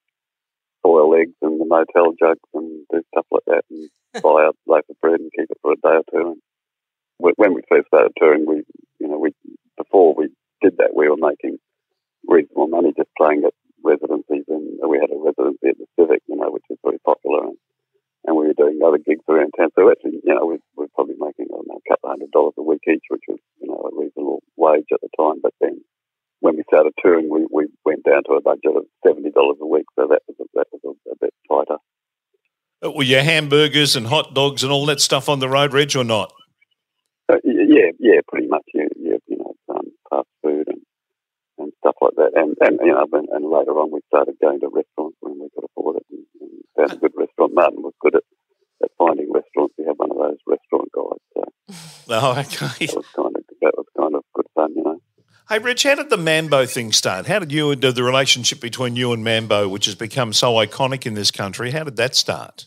boil 0.84 1.16
eggs 1.16 1.34
in 1.42 1.60
the 1.60 1.66
motel 1.66 2.14
jugs 2.20 2.40
and 2.54 2.86
do 2.92 3.02
stuff 3.14 3.26
like 3.32 3.44
that, 3.48 3.64
and 3.70 3.90
buy 4.24 4.46
a 4.46 4.52
loaf 4.68 4.84
of 4.90 5.00
bread 5.02 5.20
and 5.20 5.32
keep 5.38 5.50
it 5.50 5.58
for 5.62 5.74
a 5.74 5.76
day 5.76 6.00
or 6.00 6.04
two. 6.12 6.28
And 7.22 7.34
when 7.38 7.54
we 7.54 7.62
first 7.70 7.88
started 7.88 8.12
touring, 8.18 8.46
we, 8.46 8.64
you 9.00 9.08
know, 9.08 9.18
we 9.20 9.32
before 9.78 10.14
we 10.16 10.30
did 10.62 10.78
that, 10.78 10.96
we 10.96 11.08
were 11.08 11.18
making 11.18 11.58
reasonable 12.30 12.68
money 12.68 12.94
just 12.96 13.10
playing 13.18 13.44
at 13.44 13.54
residencies, 13.84 14.46
and 14.48 14.78
we 14.86 15.02
had 15.02 15.10
a 15.10 15.18
residency 15.18 15.74
at 15.74 15.78
the 15.78 15.88
Civic, 15.98 16.22
you 16.30 16.38
know, 16.38 16.52
which 16.52 16.66
is 16.70 16.78
very 16.84 17.00
popular, 17.02 17.50
and, 17.50 17.58
and 18.26 18.38
we 18.38 18.46
were 18.46 18.54
doing 18.54 18.80
other 18.86 19.02
gigs 19.02 19.26
around 19.28 19.52
town. 19.58 19.70
So 19.74 19.90
actually, 19.90 20.22
you 20.24 20.36
know, 20.36 20.46
we 20.46 20.62
we 20.78 20.86
were 20.86 20.96
probably 20.96 21.18
making 21.18 21.50
I 21.50 21.58
don't 21.58 21.68
know, 21.68 21.82
a 21.82 21.90
couple 21.90 22.10
of 22.10 22.14
hundred 22.14 22.32
dollars 22.32 22.54
a 22.58 22.64
week 22.64 22.86
each, 22.88 23.10
which 23.10 23.26
was 23.28 23.40
you 23.62 23.68
know 23.68 23.82
a 23.82 23.92
reasonable 23.98 24.44
wage 24.56 24.94
at 24.94 25.02
the 25.02 25.10
time. 25.18 25.42
But 25.42 25.54
then 25.60 25.82
when 26.40 26.56
we 26.56 26.64
started 26.72 26.94
touring, 27.02 27.30
we, 27.30 27.48
we 27.52 27.68
went 27.84 28.04
down 28.06 28.24
to 28.30 28.38
a 28.38 28.42
budget 28.42 28.78
of 28.78 28.86
seventy 29.06 29.32
dollars 29.32 29.58
a 29.62 29.68
week, 29.68 29.86
so 29.98 30.08
that 30.08 30.22
was 30.28 30.38
a, 30.40 30.46
that 30.54 30.68
was 30.72 30.82
a, 30.86 31.12
a 31.12 31.16
bit 31.20 31.34
tighter. 31.50 31.80
Uh, 32.84 32.92
Were 32.92 33.04
your 33.04 33.24
hamburgers 33.24 33.96
and 33.96 34.08
hot 34.08 34.34
dogs 34.34 34.64
and 34.64 34.72
all 34.72 34.86
that 34.86 35.02
stuff 35.02 35.28
on 35.28 35.40
the 35.40 35.50
road, 35.50 35.74
Reg, 35.74 35.96
or 35.96 36.04
not? 36.04 36.32
Uh, 37.28 37.36
yeah, 37.44 37.92
yeah, 38.00 38.20
pretty 38.28 38.48
much. 38.48 38.59
Like 42.02 42.16
that. 42.16 42.32
And, 42.36 42.56
and 42.62 42.80
you 42.84 42.94
know, 42.94 43.06
and, 43.14 43.28
and 43.30 43.46
later 43.46 43.78
on, 43.80 43.92
we 43.92 44.02
started 44.08 44.36
going 44.42 44.60
to 44.62 44.68
restaurants 44.68 45.18
when 45.22 45.40
we 45.40 45.50
could 45.54 45.66
afford 45.66 45.98
it, 45.98 46.06
and, 46.12 46.26
and 46.42 46.52
found 46.78 46.94
a 46.94 47.02
good 47.02 47.14
restaurant. 47.16 47.54
Martin 47.54 47.82
was 47.84 47.94
good 48.02 48.16
at, 48.16 48.24
at 48.84 48.92
finding 48.98 49.32
restaurants. 49.32 49.76
We 49.78 49.86
had 49.86 49.98
one 49.98 50.12
of 50.12 50.18
those 50.18 50.42
restaurant 50.48 50.90
guides, 50.92 51.26
so 51.34 51.44
Oh, 52.10 52.32
okay. 52.32 52.86
that 52.88 52.96
was 52.96 53.06
kind 53.16 53.36
of 53.36 53.44
that 53.62 53.74
was 53.78 53.86
kind 53.98 54.16
of 54.16 54.24
good 54.34 54.48
fun, 54.56 54.74
you 54.76 54.84
know. 54.84 55.00
Hey, 55.50 55.58
Rich, 55.58 55.84
how 55.84 55.96
did 55.96 56.10
the 56.10 56.18
Mambo 56.18 56.68
thing 56.68 56.92
start? 56.92 57.26
How 57.26 57.40
did 57.40 57.52
you 57.52 57.72
and 57.72 57.84
uh, 57.84 57.92
the 57.92 58.04
relationship 58.04 58.60
between 58.62 58.96
you 58.96 59.14
and 59.14 59.24
Mambo, 59.24 59.68
which 59.68 59.86
has 59.86 59.96
become 59.96 60.32
so 60.32 60.54
iconic 60.54 61.08
in 61.08 61.16
this 61.16 61.32
country, 61.32 61.72
how 61.72 61.84
did 61.84 61.96
that 61.98 62.16
start? 62.16 62.66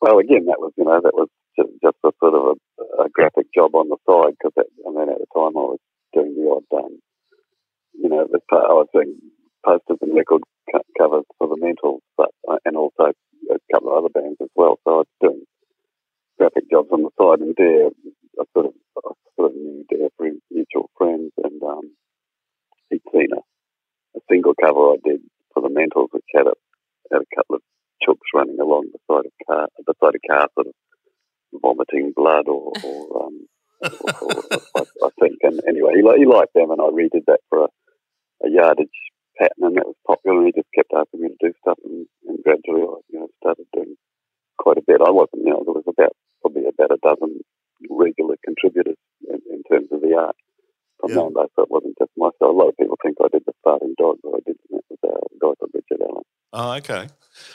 Well, 0.00 0.18
again, 0.18 0.46
that 0.46 0.58
was 0.58 0.72
you 0.76 0.84
know 0.84 1.00
that 1.02 1.14
was 1.14 1.28
just, 1.56 1.70
just 1.82 1.96
a 2.04 2.10
sort 2.20 2.34
of 2.34 2.56
a, 2.78 3.02
a 3.04 3.08
graphic 3.10 3.52
job 3.54 3.74
on 3.74 3.88
the 3.88 3.96
side 4.08 4.34
because 4.38 4.52
I 4.56 4.90
mean 4.90 5.08
at 5.08 5.18
the 5.18 5.26
time 5.34 5.56
I 5.56 5.76
was 5.76 5.78
doing 6.14 6.34
the 6.34 6.48
odd 6.48 6.84
um, 6.84 6.98
you 8.00 8.08
know 8.08 8.26
the, 8.30 8.40
I 8.52 8.72
was 8.72 8.88
doing 8.92 9.18
posters 9.64 9.98
and 10.00 10.14
record 10.14 10.42
co- 10.72 10.86
covers 10.98 11.24
for 11.38 11.48
the 11.48 11.56
Mentals, 11.56 12.00
but 12.16 12.30
uh, 12.48 12.58
and 12.64 12.76
also 12.76 13.12
a 13.50 13.58
couple 13.72 13.90
of 13.90 13.98
other 14.04 14.12
bands 14.12 14.38
as 14.40 14.48
well. 14.54 14.78
So 14.84 14.90
I 14.90 14.96
was 14.96 15.06
doing 15.20 15.42
graphic 16.38 16.70
jobs 16.70 16.88
on 16.92 17.02
the 17.02 17.10
side, 17.18 17.40
and 17.40 17.54
Dare 17.56 17.90
I 18.40 18.44
sort 18.54 18.66
of 18.66 18.74
I 18.96 19.10
sort 19.36 19.50
of 19.50 19.56
knew 19.56 19.84
Dare 19.90 20.08
through 20.16 20.38
mutual 20.50 20.90
friends, 20.96 21.32
and 21.42 21.62
um, 21.62 21.90
he'd 22.90 23.02
seen 23.12 23.28
a, 23.32 23.42
a 24.16 24.20
single 24.30 24.54
cover 24.60 24.94
I 24.94 24.96
did 25.04 25.20
for 25.52 25.62
the 25.62 25.68
Mentals, 25.68 26.08
which 26.12 26.24
had 26.34 26.46
a 26.46 26.54
had 27.12 27.22
a 27.22 27.36
couple 27.36 27.56
of 27.56 27.62
chooks 28.06 28.30
running 28.34 28.60
along 28.60 28.88
the 28.92 28.98
side 29.10 29.26
of 29.26 29.32
car, 29.46 29.68
the 29.86 29.94
side 30.00 30.14
of 30.14 30.20
car, 30.28 30.48
sort 30.54 30.68
of 30.68 30.74
vomiting 31.60 32.12
blood 32.14 32.48
or, 32.48 32.72
or, 32.84 33.26
um, 33.26 33.46
or, 33.82 34.10
or 34.22 34.42
I, 34.76 34.80
I 34.80 35.08
think. 35.20 35.38
And 35.42 35.60
anyway, 35.68 35.92
he, 35.94 36.02
he 36.18 36.26
liked 36.26 36.54
them, 36.54 36.70
and 36.70 36.80
I 36.80 36.84
redid 36.84 37.24
that 37.26 37.40
for 37.48 37.64
a, 37.64 37.68
a 38.44 38.50
yardage 38.50 38.98
pattern, 39.38 39.62
and 39.62 39.76
that 39.76 39.86
was 39.86 39.96
popular. 40.06 40.38
And 40.38 40.46
he 40.46 40.52
just 40.52 40.72
kept 40.74 40.92
asking 40.94 41.20
me 41.22 41.28
to 41.28 41.40
do 41.40 41.52
stuff, 41.60 41.78
and, 41.84 42.06
and 42.26 42.38
gradually, 42.42 42.82
I 42.82 42.98
you 43.10 43.18
know 43.20 43.28
started 43.42 43.66
doing 43.74 43.96
quite 44.58 44.78
a 44.78 44.82
bit. 44.86 45.00
I 45.00 45.10
wasn't, 45.10 45.46
you 45.46 45.50
know, 45.50 45.62
there 45.64 45.74
was 45.74 45.86
about 45.86 46.12
probably 46.42 46.66
about 46.66 46.90
a 46.90 46.98
dozen 47.02 47.40
regular 47.88 48.36
contributors 48.44 48.98
in, 49.28 49.38
in 49.50 49.62
terms 49.70 49.88
of 49.92 50.00
the 50.00 50.14
art 50.18 50.36
from 51.00 51.10
Yeah. 51.10 51.16
Mambo, 51.16 51.46
so 51.54 51.62
it 51.62 51.70
wasn't 51.70 51.96
just 51.98 52.10
myself. 52.16 52.34
A 52.42 52.46
lot 52.46 52.68
of 52.68 52.76
people 52.76 52.98
think 53.02 53.16
I 53.22 53.28
did 53.28 53.42
the 53.46 53.52
farting 53.64 53.94
dog, 53.96 54.18
but 54.22 54.34
I 54.34 54.40
did 54.44 54.56
that 54.70 54.82
with 54.90 54.98
uh, 55.04 55.08
a 55.08 55.38
guy 55.40 55.54
called 55.58 55.70
Richard 55.72 56.02
Allen. 56.02 56.24
Oh, 56.52 56.72
okay. 56.78 57.08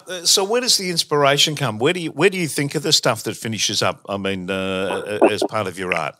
Uh, 0.07 0.23
so 0.23 0.43
where 0.43 0.61
does 0.61 0.77
the 0.77 0.89
inspiration 0.89 1.55
come? 1.55 1.77
Where 1.77 1.93
do 1.93 1.99
you 1.99 2.11
where 2.11 2.29
do 2.29 2.37
you 2.37 2.47
think 2.47 2.73
of 2.75 2.83
the 2.83 2.93
stuff 2.93 3.23
that 3.23 3.35
finishes 3.35 3.81
up? 3.81 4.01
I 4.07 4.17
mean, 4.17 4.49
uh, 4.49 5.19
as 5.29 5.43
part 5.43 5.67
of 5.67 5.77
your 5.77 5.93
art. 5.93 6.15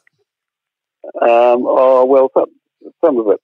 Um, 1.22 1.64
oh 1.66 2.06
well, 2.06 2.30
some, 2.34 2.52
some 3.04 3.20
of 3.20 3.28
it 3.30 3.40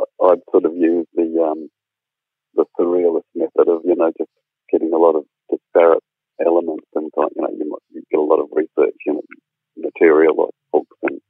I'd 0.00 0.42
sort 0.50 0.64
of 0.64 0.74
use 0.74 1.06
the 1.14 1.28
um, 1.42 1.68
the 2.54 2.64
surrealist 2.78 3.28
method 3.34 3.68
of 3.68 3.82
you 3.84 3.96
know 3.96 4.12
just 4.18 4.30
getting 4.70 4.92
a 4.92 4.98
lot 4.98 5.16
of 5.16 5.24
disparate 5.50 6.02
elements 6.44 6.86
and 6.94 7.10
kind 7.14 7.30
you 7.36 7.42
know 7.42 7.50
you 7.58 7.78
you 7.92 8.02
get 8.10 8.20
a 8.20 8.22
lot 8.22 8.40
of 8.40 8.48
research 8.52 8.96
know 9.06 9.22
material 9.76 10.36
like 10.36 10.54
books 10.72 10.96
and 11.02 11.20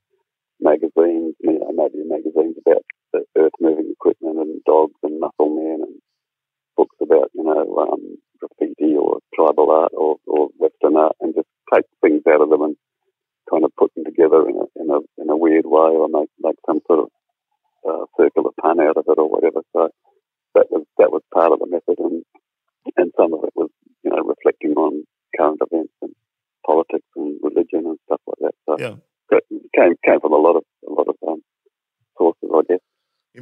magazines 0.61 1.35
you 1.41 1.59
know 1.59 1.71
maybe 1.75 2.05
magazines 2.09 2.57
about 2.67 2.83
the 3.13 3.25
earth 3.39 3.53
moving 3.61 3.95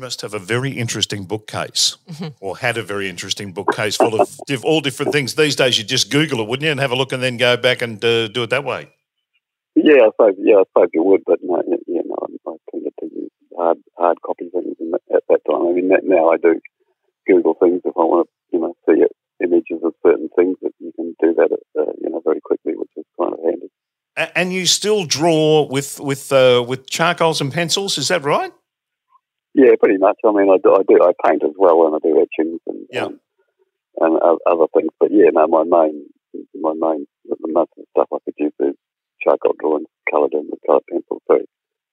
must 0.04 0.20
have 0.20 0.34
a 0.34 0.38
very 0.38 0.72
interesting 0.72 1.24
bookcase, 1.24 1.96
or 2.38 2.58
had 2.58 2.76
a 2.76 2.82
very 2.82 3.08
interesting 3.08 3.54
bookcase 3.54 3.96
full 3.96 4.20
of 4.20 4.28
all 4.62 4.82
different 4.82 5.12
things. 5.12 5.34
These 5.34 5.56
days, 5.56 5.78
you 5.78 5.84
just 5.84 6.10
Google 6.10 6.40
it, 6.40 6.46
wouldn't 6.46 6.66
you, 6.66 6.70
and 6.70 6.78
have 6.78 6.92
a 6.92 6.94
look, 6.94 7.12
and 7.12 7.22
then 7.22 7.38
go 7.38 7.56
back 7.56 7.80
and 7.80 8.04
uh, 8.04 8.28
do 8.28 8.42
it 8.42 8.50
that 8.50 8.64
way. 8.64 8.90
Yeah, 9.74 10.02
I 10.06 10.10
suppose 10.12 10.34
yeah, 10.38 10.56
I 10.56 10.64
suppose 10.68 10.90
you 10.92 11.02
would, 11.04 11.22
but 11.24 11.38
no, 11.42 11.62
you 11.86 12.02
know, 12.04 12.16
I, 12.22 12.50
I 12.50 12.52
tended 12.70 12.92
to 13.00 13.06
use 13.06 13.30
hard 13.56 13.78
hard 13.96 14.20
copy 14.20 14.50
things 14.52 14.76
at 15.16 15.22
that 15.30 15.40
time. 15.50 15.62
I 15.68 15.72
mean, 15.72 15.88
that, 15.88 16.04
now 16.04 16.28
I 16.28 16.36
do 16.36 16.60
Google 17.26 17.54
things 17.54 17.80
if 17.86 17.96
I 17.96 18.04
want 18.04 18.28
to, 18.28 18.56
you 18.56 18.60
know, 18.60 18.74
see 18.86 19.00
it, 19.00 19.12
images 19.42 19.80
of 19.82 19.94
certain 20.06 20.28
things 20.36 20.58
that 20.60 20.72
you 20.80 20.92
can 20.96 21.16
do 21.18 21.32
that, 21.34 21.50
uh, 21.80 21.92
you 22.02 22.10
know, 22.10 22.20
very 22.22 22.42
quickly, 22.42 22.74
which 22.76 22.90
is 22.98 23.06
kind 23.18 23.32
of 23.32 23.40
handy. 23.42 23.70
And 24.36 24.52
you 24.52 24.66
still 24.66 25.06
draw 25.06 25.66
with 25.66 25.98
with 25.98 26.30
uh, 26.30 26.62
with 26.68 26.90
charcoals 26.90 27.40
and 27.40 27.50
pencils, 27.50 27.96
is 27.96 28.08
that 28.08 28.22
right? 28.22 28.52
Yeah, 29.64 29.76
pretty 29.80 29.96
much. 29.98 30.18
I 30.24 30.30
mean, 30.32 30.50
I 30.50 30.58
do, 30.62 30.74
I 30.74 30.82
do, 30.86 30.98
I 31.02 31.12
paint 31.26 31.42
as 31.42 31.54
well, 31.56 31.86
and 31.86 31.96
I 31.96 31.98
do 32.06 32.20
etchings 32.20 32.60
and 32.66 32.86
Yeah. 32.92 33.04
um, 33.06 33.20
and 34.00 34.18
other 34.46 34.66
things. 34.76 34.90
But 35.00 35.10
yeah, 35.10 35.30
no, 35.32 35.46
my 35.46 35.64
main, 35.64 36.06
my 36.60 36.74
main, 36.74 37.06
the 37.24 37.36
most 37.48 37.70
of 37.78 37.84
the 37.84 37.86
stuff 37.92 38.08
I 38.12 38.18
produce 38.24 38.52
is 38.60 38.74
charcoal 39.22 39.54
drawings, 39.58 39.86
coloured 40.10 40.34
in 40.34 40.48
with 40.50 40.60
coloured 40.66 40.82
pencils. 40.90 41.22
So, 41.28 41.38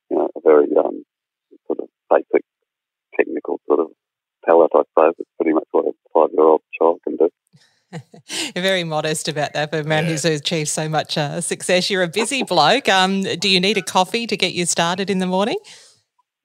you 0.09 0.17
know, 0.17 0.27
a 0.35 0.39
very 0.43 0.67
um, 0.77 1.05
sort 1.67 1.79
of 1.79 1.87
basic, 2.09 2.43
technical 3.15 3.61
sort 3.67 3.79
of 3.79 3.87
palette, 4.45 4.71
I 4.75 4.81
suppose. 4.93 5.13
It's 5.19 5.29
pretty 5.39 5.53
much 5.53 5.67
what 5.71 5.85
a 5.85 5.91
five-year-old 6.13 6.61
child 6.77 6.99
can 7.07 7.15
do. 7.17 7.29
You're 8.55 8.63
very 8.63 8.83
modest 8.83 9.27
about 9.27 9.53
that 9.53 9.69
but 9.69 9.85
a 9.85 9.87
man 9.87 10.05
who's 10.05 10.23
achieved 10.25 10.69
so 10.69 10.89
much 10.89 11.17
uh, 11.17 11.41
success. 11.41 11.89
You're 11.89 12.03
a 12.03 12.07
busy 12.07 12.43
bloke. 12.43 12.87
Um, 12.89 13.21
do 13.23 13.49
you 13.49 13.59
need 13.59 13.77
a 13.77 13.81
coffee 13.81 14.27
to 14.27 14.35
get 14.37 14.53
you 14.53 14.65
started 14.65 15.09
in 15.09 15.19
the 15.19 15.27
morning? 15.27 15.57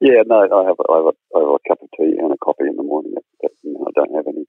Yeah, 0.00 0.22
no, 0.26 0.40
I 0.40 0.64
have, 0.68 0.76
I 0.88 0.96
have, 0.96 1.06
a, 1.06 1.14
I 1.36 1.40
have 1.40 1.56
a 1.56 1.68
cup 1.68 1.78
of 1.82 1.88
tea 1.96 2.16
and 2.18 2.32
a 2.32 2.36
coffee 2.38 2.68
in 2.68 2.76
the 2.76 2.82
morning. 2.82 3.12
That's, 3.14 3.26
that's, 3.42 3.54
you 3.62 3.72
know, 3.72 3.86
I 3.88 3.92
don't 3.94 4.14
have 4.14 4.26
any 4.28 4.44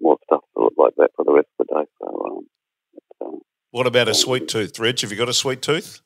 more 0.00 0.16
stuff 0.24 0.42
to 0.56 0.62
look 0.64 0.74
like 0.78 0.94
that 0.96 1.10
for 1.16 1.24
the 1.24 1.32
rest 1.32 1.48
of 1.58 1.66
the 1.66 1.74
day. 1.74 1.90
So, 2.00 2.06
um, 2.26 2.46
it's, 2.94 3.06
um, 3.20 3.40
What 3.72 3.86
about 3.86 4.08
a 4.08 4.14
sweet 4.14 4.48
tooth, 4.48 4.78
Reg? 4.78 5.00
Have 5.00 5.10
you 5.10 5.18
got 5.18 5.28
a 5.28 5.34
sweet 5.34 5.60
tooth? 5.62 6.00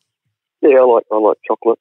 Yeah, 0.62 0.80
I 0.80 0.84
like 0.84 1.04
I 1.12 1.18
like 1.18 1.36
chocolate. 1.46 1.78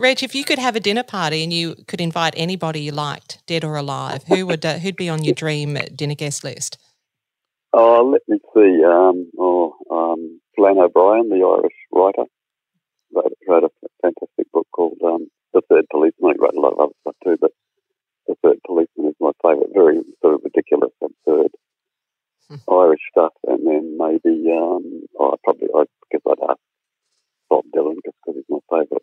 Reg, 0.00 0.22
if 0.22 0.34
you 0.34 0.44
could 0.44 0.58
have 0.58 0.76
a 0.76 0.80
dinner 0.80 1.02
party 1.02 1.44
and 1.44 1.52
you 1.52 1.74
could 1.86 2.00
invite 2.00 2.32
anybody 2.34 2.80
you 2.80 2.90
liked, 2.90 3.46
dead 3.46 3.64
or 3.64 3.76
alive, 3.76 4.24
who 4.24 4.46
would 4.46 4.64
uh, 4.64 4.78
who'd 4.78 4.96
be 4.96 5.10
on 5.10 5.22
your 5.22 5.34
dream 5.34 5.74
dinner 5.94 6.14
guest 6.14 6.42
list? 6.42 6.78
Oh, 7.74 8.08
let 8.10 8.22
me 8.26 8.38
see. 8.54 8.82
Um, 8.82 9.30
oh, 9.38 9.74
um, 9.90 10.40
Flann 10.56 10.78
O'Brien, 10.78 11.28
the 11.28 11.44
Irish 11.44 11.76
writer, 11.92 12.24
wrote, 13.14 13.34
wrote 13.46 13.64
a 13.64 13.88
fantastic 14.00 14.50
book 14.54 14.66
called 14.72 14.96
um, 15.04 15.26
The 15.52 15.60
Third 15.68 15.84
Policeman. 15.92 16.32
He 16.32 16.40
wrote 16.40 16.56
a 16.56 16.60
lot 16.60 16.72
of 16.72 16.80
other 16.80 16.94
stuff 17.02 17.16
too, 17.22 17.36
but 17.38 17.50
The 18.26 18.36
Third 18.42 18.58
Policeman 18.66 19.08
is 19.08 19.16
my 19.20 19.32
favourite. 19.42 19.68
Very 19.74 20.00
sort 20.22 20.32
of 20.32 20.40
ridiculous, 20.42 20.92
absurd 21.02 21.50
Irish 22.72 23.02
stuff, 23.12 23.34
and 23.46 23.66
then 23.66 23.98
maybe 23.98 24.50
um, 24.50 25.02
oh, 25.20 25.36
probably 25.44 25.68
I 25.76 25.84
guess 26.10 26.22
I'd 26.26 26.48
ask 26.48 26.58
Bob 27.50 27.64
Dylan 27.76 27.96
just 28.02 28.16
because 28.24 28.40
he's 28.40 28.48
my 28.48 28.60
favourite 28.70 28.99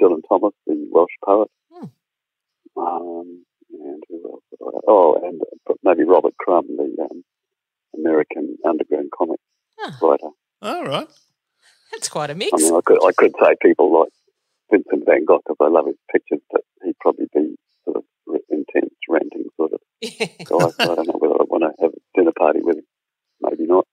Dylan 0.00 0.22
Thomas, 0.28 0.54
the 0.66 0.88
Welsh 0.90 1.10
poet, 1.24 1.48
Hmm. 1.72 1.86
um, 2.76 3.44
and 3.72 4.02
who 4.08 4.22
else? 4.30 4.42
Would 4.60 4.74
I, 4.74 4.80
oh, 4.88 5.20
and 5.22 5.40
uh, 5.68 5.74
maybe 5.82 6.04
Robert 6.04 6.34
Crumb, 6.38 6.66
the 6.76 7.06
um, 7.10 7.24
American 7.94 8.56
underground 8.66 9.10
comic 9.16 9.40
Ah. 9.82 9.96
writer. 10.02 10.30
All 10.62 10.84
right. 10.84 11.08
That's 11.92 12.08
quite 12.08 12.30
a 12.30 12.34
mix. 12.34 12.52
I 12.52 12.56
mean, 12.58 12.74
I 12.74 12.80
could 12.84 12.98
I 13.04 13.12
could 13.16 13.32
say 13.42 13.54
people 13.62 13.92
like 14.00 14.12
Vincent 14.70 15.04
Van 15.06 15.24
Gogh 15.24 15.40
because 15.44 15.56
I 15.60 15.68
love 15.68 15.86
his 15.86 15.96
pictures, 16.12 16.40
but 16.50 16.62
he'd 16.84 16.98
probably 17.00 17.26
be 17.34 17.56
sort 17.84 17.96
of 17.96 18.04
intense, 18.50 18.94
ranting 19.08 19.44
sort 19.56 19.72
of 19.72 19.80
guy. 20.02 20.46
so 20.46 20.56
I 20.78 20.94
don't 20.94 21.08
know 21.08 21.18
whether 21.18 21.34
I 21.34 21.44
want 21.48 21.62
to 21.64 21.72
have 21.82 21.92
a 21.92 22.00
dinner 22.14 22.32
party 22.38 22.60
with 22.62 22.76
him. 22.78 22.84
Maybe 23.40 23.66
not. 23.66 23.86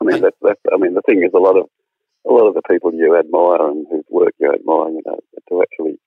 I 0.00 0.04
mean, 0.04 0.20
that's, 0.20 0.36
that's 0.42 0.60
I 0.72 0.76
mean, 0.76 0.94
the 0.94 1.02
thing 1.02 1.22
is, 1.24 1.32
a 1.34 1.38
lot 1.38 1.56
of 1.56 1.66
a 2.28 2.32
lot 2.32 2.46
of 2.46 2.54
the 2.54 2.62
people 2.70 2.92
you 2.94 3.16
admire 3.18 3.66
and 3.68 3.86
whose 3.90 4.04
work 4.10 4.34
you 4.38 4.52
admire, 4.52 4.90
you 4.90 5.02
know, 5.06 5.18
to 5.48 5.62
actually 5.62 5.98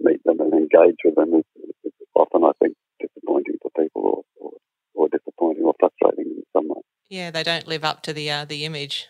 meet 0.00 0.24
them 0.24 0.40
and 0.40 0.52
engage 0.54 0.96
with 1.04 1.14
them 1.14 1.34
is, 1.34 1.44
is 1.84 1.92
often, 2.16 2.42
I 2.42 2.50
think, 2.60 2.74
disappointing 3.00 3.58
for 3.62 3.70
people 3.78 4.02
or, 4.02 4.22
or, 4.40 4.52
or 4.94 5.08
disappointing 5.08 5.62
or 5.62 5.74
frustrating 5.78 6.32
in 6.38 6.42
some 6.52 6.68
way. 6.68 6.82
Yeah, 7.22 7.30
they 7.30 7.42
don't 7.44 7.68
live 7.68 7.84
up 7.84 8.02
to 8.02 8.12
the 8.12 8.30
uh, 8.30 8.44
the 8.44 8.64
image. 8.64 9.08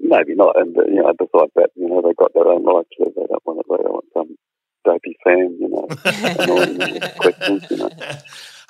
Maybe 0.00 0.34
not. 0.34 0.58
And 0.60 0.76
uh, 0.76 0.84
you 0.84 1.02
know, 1.02 1.12
besides 1.18 1.52
that, 1.56 1.70
you 1.74 1.88
know, 1.88 2.02
they've 2.02 2.16
got 2.16 2.32
their 2.34 2.46
own 2.46 2.62
lives. 2.62 2.88
So 2.98 3.12
they 3.16 3.26
don't 3.26 3.46
want 3.46 3.60
it. 3.60 3.66
They 3.68 3.82
don't 3.82 3.92
want 3.92 4.04
some 4.14 4.36
dopey 4.84 5.16
fan, 5.24 5.58
you 5.60 5.68
know, 5.68 5.88
annoying 6.04 7.00
questions. 7.16 7.66
You 7.70 7.76
know. 7.76 7.90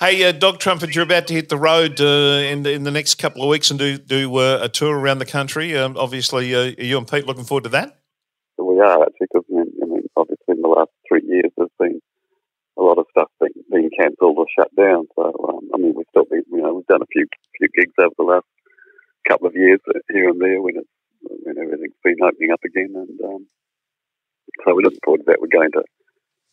Hey, 0.00 0.22
uh, 0.22 0.30
Dog 0.30 0.60
Trumpet, 0.60 0.94
you're 0.94 1.02
about 1.02 1.26
to 1.26 1.34
hit 1.34 1.48
the 1.48 1.58
road 1.58 2.00
uh, 2.00 2.38
in 2.46 2.62
the 2.62 2.70
in 2.70 2.84
the 2.84 2.92
next 2.92 3.16
couple 3.16 3.42
of 3.42 3.48
weeks 3.48 3.72
and 3.72 3.80
do 3.80 3.98
do 3.98 4.32
uh, 4.36 4.60
a 4.62 4.68
tour 4.68 4.96
around 4.96 5.18
the 5.18 5.26
country. 5.26 5.76
Um, 5.76 5.96
obviously, 5.96 6.54
uh, 6.54 6.70
are 6.78 6.84
you 6.84 6.98
and 6.98 7.08
Pete 7.08 7.26
looking 7.26 7.42
forward 7.42 7.64
to 7.64 7.70
that? 7.70 7.98
We 8.58 8.78
are 8.78 9.02
actually 9.02 9.26
because 9.26 9.42
I 9.50 9.56
mean, 9.56 9.72
I 9.82 9.86
mean, 9.86 10.02
obviously 10.16 10.54
in 10.54 10.62
the 10.62 10.68
last 10.68 10.90
three 11.08 11.22
years 11.26 11.50
there's 11.56 11.74
been 11.80 12.00
a 12.78 12.82
lot 12.82 12.98
of 12.98 13.06
stuff 13.10 13.26
being, 13.40 13.64
being 13.72 13.90
cancelled 13.98 14.38
or 14.38 14.46
shut 14.56 14.70
down. 14.76 15.08
So 15.16 15.34
um, 15.48 15.68
I 15.74 15.78
mean, 15.78 15.94
we've 15.96 16.06
still 16.10 16.26
been, 16.30 16.44
you 16.52 16.62
know, 16.62 16.74
we've 16.74 16.86
done 16.86 17.02
a 17.02 17.10
few 17.12 17.26
few 17.58 17.68
gigs 17.74 17.94
over 17.98 18.14
the 18.16 18.22
last 18.22 18.46
couple 19.26 19.46
of 19.46 19.54
years 19.54 19.80
here 20.10 20.28
and 20.28 20.40
there 20.40 20.60
when 20.60 20.76
it's 20.76 20.88
when 21.20 21.58
everything's 21.58 21.98
been 22.04 22.22
opening 22.22 22.52
up 22.52 22.60
again, 22.64 22.92
and 22.94 23.20
um, 23.24 23.46
so 24.64 24.74
we're 24.74 24.82
looking 24.82 25.00
forward 25.04 25.18
to 25.18 25.24
that. 25.26 25.40
We're 25.40 25.48
going 25.52 25.72
to 25.72 25.82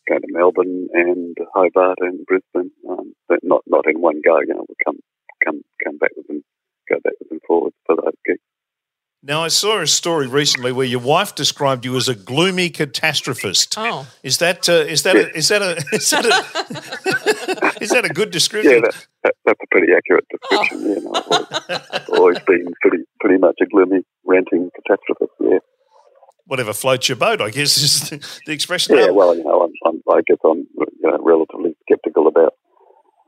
going 0.08 0.22
to 0.22 0.28
Melbourne 0.30 0.88
and 0.94 1.36
Hobart 1.54 1.98
and 2.02 2.26
Brisbane, 2.26 2.72
um, 2.90 3.14
but 3.28 3.40
not 3.44 3.62
not 3.68 3.88
in 3.88 4.02
one 4.02 4.22
go. 4.24 4.40
You 4.40 4.54
know, 4.54 4.66
we'll 4.68 4.84
come 4.86 4.98
come 5.44 5.62
come 5.84 5.98
back 5.98 6.12
with 6.16 6.28
them, 6.28 6.44
go 6.90 6.98
back 7.04 7.14
with 7.20 7.30
them 7.30 7.40
forwards 7.48 7.76
for 7.86 7.96
those 7.96 8.14
gigs. 8.26 8.42
Now, 9.28 9.42
I 9.44 9.48
saw 9.48 9.82
a 9.82 9.88
story 9.88 10.28
recently 10.28 10.72
where 10.72 10.86
your 10.86 11.00
wife 11.00 11.34
described 11.34 11.84
you 11.84 11.96
as 11.98 12.08
a 12.08 12.14
gloomy 12.14 12.70
catastrophist. 12.70 13.74
Oh, 13.76 14.06
Is 14.22 14.38
that 14.38 14.70
uh, 14.70 14.74
is 14.74 15.02
that 15.02 15.16
a, 15.16 15.36
is 15.36 15.48
that 15.48 15.64
a 15.64 15.78
is 15.96 16.10
that 16.12 16.26
a, 16.26 17.82
is 17.84 17.90
that 17.90 18.06
a 18.06 18.10
good 18.10 18.28
Yeah, 18.28 18.32
description? 18.32 18.82
that, 18.84 19.08
that, 19.24 19.34
that's 19.44 19.60
a 19.64 19.68
pretty 19.72 19.94
accurate 19.98 20.26
description. 20.30 20.78
Yeah, 20.88 21.00
no, 21.02 21.12
I've 21.16 21.26
always, 21.28 22.10
always 22.10 22.40
been 22.46 22.72
pretty 22.82 23.04
pretty 23.20 23.40
much 23.40 23.56
a 23.64 23.66
gloomy, 23.66 24.02
ranting 24.26 24.70
catastrophist. 24.78 25.34
Yeah, 25.42 25.58
Whatever 26.46 26.74
floats 26.74 27.10
your 27.10 27.16
boat, 27.16 27.42
I 27.42 27.50
guess 27.50 27.78
is 27.80 28.10
the, 28.12 28.40
the 28.46 28.54
expression. 28.54 28.96
yeah. 28.96 29.10
Well, 29.10 29.36
you 29.36 29.44
know, 29.44 29.62
I'm, 29.62 29.74
I'm, 29.88 30.02
I 30.16 30.22
guess 30.28 30.38
I'm 30.46 30.68
you 30.78 30.86
know, 31.02 31.18
relatively 31.22 31.76
sceptical 31.90 32.28
about 32.28 32.54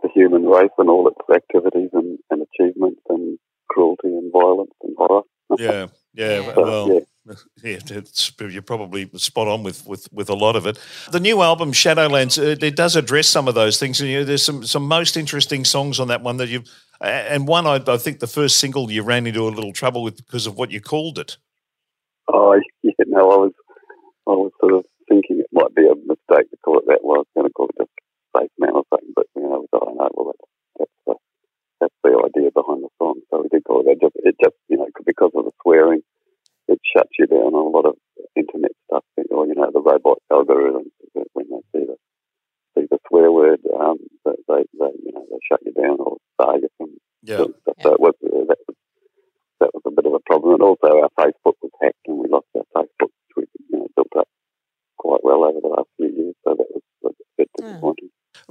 the 0.04 0.10
human 0.14 0.44
race 0.46 0.70
and 0.78 0.90
all 0.92 1.08
its 1.08 1.18
activities 1.36 1.90
and, 1.94 2.20
and 2.30 2.46
achievements 2.54 3.02
and 3.10 3.40
cruelty 3.68 4.10
and 4.10 4.32
violence 4.32 4.70
and 4.84 4.94
horror. 4.96 5.24
Yeah, 5.58 5.88
yeah. 6.14 6.42
Yeah. 6.42 6.54
Well, 6.56 6.94
yeah. 6.94 7.00
Yeah, 7.62 7.80
it's, 7.90 8.32
you're 8.40 8.62
probably 8.62 9.10
spot 9.16 9.50
on 9.50 9.62
with, 9.62 9.86
with, 9.86 10.08
with 10.14 10.30
a 10.30 10.34
lot 10.34 10.56
of 10.56 10.66
it. 10.66 10.80
The 11.12 11.20
new 11.20 11.42
album 11.42 11.74
Shadowlands 11.74 12.40
uh, 12.40 12.56
it 12.66 12.76
does 12.78 12.96
address 12.96 13.28
some 13.28 13.50
of 13.50 13.56
those 13.56 13.78
things, 13.78 14.00
and 14.00 14.10
you 14.10 14.20
know, 14.20 14.24
there's 14.24 14.44
some 14.44 14.66
some 14.66 14.84
most 14.84 15.18
interesting 15.18 15.66
songs 15.66 16.00
on 16.00 16.08
that 16.08 16.22
one 16.22 16.38
that 16.38 16.48
you 16.48 16.64
and 17.02 17.46
one 17.46 17.68
I, 17.68 17.82
I 17.86 17.98
think 17.98 18.20
the 18.20 18.28
first 18.28 18.58
single 18.60 18.90
you 18.90 19.04
ran 19.04 19.28
into 19.28 19.46
a 19.46 19.50
little 19.50 19.74
trouble 19.74 20.04
with 20.04 20.18
because 20.18 20.48
of 20.48 20.56
what 20.56 20.72
you 20.72 20.80
called 20.80 21.20
it. 21.20 21.36
Oh, 22.30 22.58
yeah, 22.84 22.94
no, 23.08 23.30
I 23.30 23.36
was, 23.36 23.54
I 24.28 24.32
was 24.32 24.52
sort 24.62 24.74
of 24.74 24.86
thinking 25.10 25.40
it 25.40 25.48
might 25.52 25.76
be 25.76 25.86
a 25.86 25.96